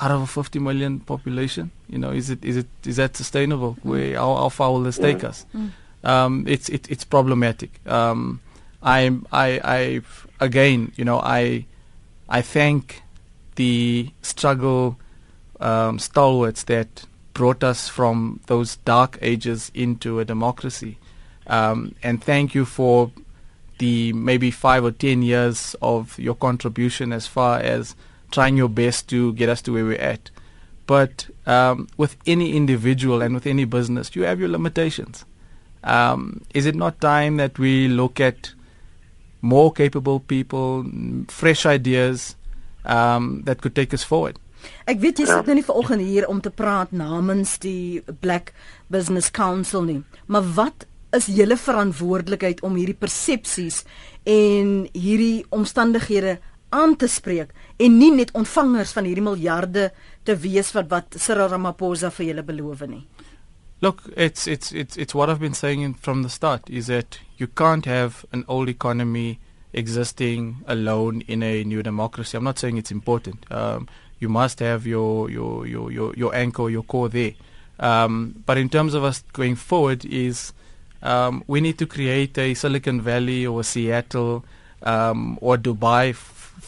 [0.00, 1.70] out of a 50 million population.
[1.88, 3.74] You know, is it is it is that sustainable?
[3.74, 3.84] Mm.
[3.84, 5.46] Where how, how far will this take us?
[5.54, 5.70] Mm.
[6.04, 7.80] Um, it's it, it's problematic.
[7.86, 8.40] Um,
[8.82, 10.00] I I I
[10.40, 11.66] again, you know, I
[12.28, 13.02] I thank
[13.56, 14.98] the struggle
[15.60, 20.98] um, stalwarts that brought us from those dark ages into a democracy,
[21.46, 23.10] um, and thank you for
[23.78, 27.96] the maybe five or ten years of your contribution as far as
[28.30, 30.30] trying your best to get us to where we're at.
[30.86, 35.24] But um, with any individual and with any business, you have your limitations.
[35.84, 38.52] Um, is it not time that we look at
[39.40, 40.84] more capable people,
[41.28, 42.36] fresh ideas
[42.84, 44.38] um, that could take us forward?
[44.90, 48.50] Ek weet jy sit nou nie vanoggend hier om te praat namens die Black
[48.90, 53.84] Business Council nie, maar wat is julle verantwoordelikheid om hierdie persepsies
[54.28, 56.36] en hierdie omstandighede
[56.70, 59.90] aan te spreek en nie net ontvangers van hierdie miljarde
[60.24, 63.04] te wees wat wat Cyril Ramaphosa vir julle beloof nie.
[63.80, 67.20] Look, it's it's it's it's what I've been saying in, from the start is that
[67.36, 69.38] you can't have an old economy
[69.72, 72.36] existing alone in a new democracy.
[72.36, 73.50] I'm not saying it's important.
[73.52, 73.88] Um,
[74.18, 77.34] you must have your your your your, your anchor, your core there.
[77.78, 80.52] Um, but in terms of us going forward, is
[81.00, 84.44] um, we need to create a Silicon Valley or Seattle
[84.82, 86.14] um, or Dubai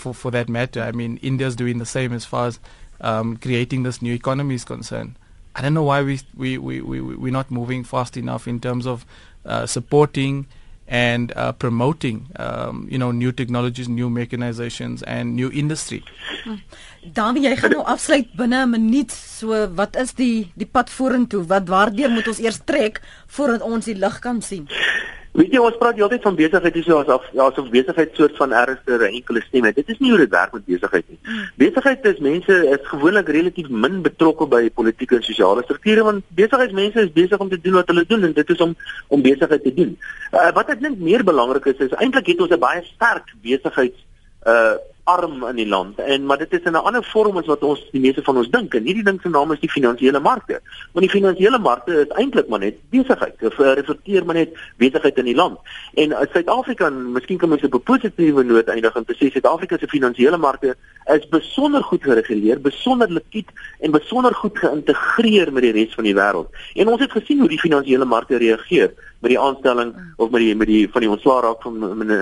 [0.01, 0.83] for for that matter.
[0.83, 2.59] I mean, India's doing the same as far as
[3.01, 5.15] um, creating this new economy is concerned.
[5.55, 8.87] I don't know why we we we we we're not moving fast enough in terms
[8.87, 9.05] of
[9.45, 10.47] uh, supporting
[10.91, 16.03] and uh, promoting um, you know new technologies, new mechanizations and new industry.
[17.15, 19.13] Dan jy gaan nou afsluit binne 'n minuut.
[19.13, 21.47] So wat is die die pad vorentoe?
[21.47, 24.67] Wat waardeur moet ons eers trek voordat ons die lig kan sien?
[25.39, 28.17] Weet jy ons praat die hele tyd van besigheid hier so asof ja, asof besigheid
[28.19, 29.77] soort van ergster 'n enkele stem het.
[29.77, 31.19] Dit is nie hoe dit werk met besigheid nie.
[31.57, 37.01] Besigheid is mense is gewoonlik relatief min betrokke by politieke en sosiale strukture want besigheidsmense
[37.01, 38.75] is besig om te doen wat hulle doen en dit is om
[39.09, 39.99] om besigheid te doen.
[40.33, 44.07] Uh, wat ek dink meer belangrik is is eintlik het ons 'n baie sterk besigheids
[44.47, 44.75] uh
[45.13, 47.81] arm in die land en maar dit is in 'n ander vorm as wat ons
[47.93, 50.61] die meeste van ons dink en hierdie ding se naam is die finansiële markte.
[50.93, 53.39] Want die finansiële markte is eintlik maar net besigheid.
[53.39, 55.59] Dit reflekteer maar net besigheid in die land.
[55.95, 59.89] En uh, Suid-Afrika, miskien kan ons op 'n positiewe noot eindig en sê Suid-Afrika se
[59.89, 63.49] finansiële markte is besonder goed gereguleer, besonder likwid
[63.81, 66.49] en besonder goed geïntegreer met die res van die wêreld.
[66.75, 70.57] En ons het gesien hoe die finansiële markte reageer met die aanstelling of met die
[70.57, 71.79] met die van die ontslaa raak van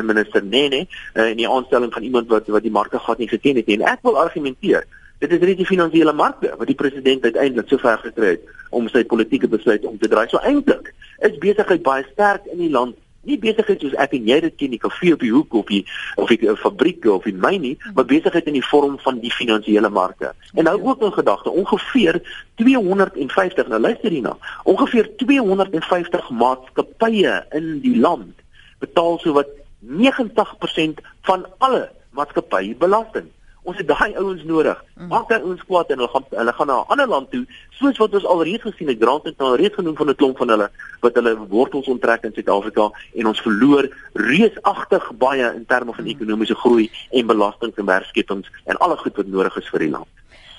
[0.06, 3.56] minister Nene uh, en die aanstelling van iemand wat wat die markte gehad nie geken
[3.56, 3.78] het nie.
[3.78, 4.86] En ek wil argumenteer
[5.18, 8.88] dit is net die finansiële markte wat die president uiteindelik so ver gekry het om
[8.88, 10.28] sy politieke besluit om te draai.
[10.30, 10.92] So eintlik
[11.26, 12.96] is besigheid baie sterk in die land
[13.26, 15.82] nie besigheid soos ek en jy dit ken die kafee op die hoek of die
[16.16, 19.90] of die fabriek of die myn nie, maar besigheid in die vorm van die finansiële
[19.92, 20.32] markte.
[20.54, 22.20] En nou ook in gedagte ongeveer
[22.62, 24.36] 250 nou luister hierna.
[24.64, 28.44] Ongeveer 250 maatskappye in die land
[28.78, 29.50] betaal so wat
[29.82, 33.28] 90% van alle maatskappybelasting.
[33.68, 34.78] Ons het daai ouens nodig.
[35.10, 37.44] Maak daai ouens kwaad en hulle gaan hulle gaan na 'n ander land toe,
[37.78, 39.00] soos wat ons alreeds gesien het.
[39.00, 42.32] Grant het nou reeds genoem van 'n klomp van hulle wat hulle wortels onttrek in
[42.32, 48.48] Suid-Afrika en ons verloor reusagtig baie in terme van ekonomiese groei en belastings en werkskepings
[48.64, 50.08] en alle goed wat nodig is vir die land.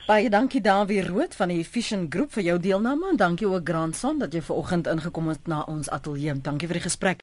[0.10, 4.18] Baie dankie Dawie Rood van die Efficient Groep vir jou deelname en dankie ook Grandson
[4.18, 6.34] dat jy ver oggend ingekom het na ons ateljee.
[6.42, 7.18] Dankie vir die gesprek.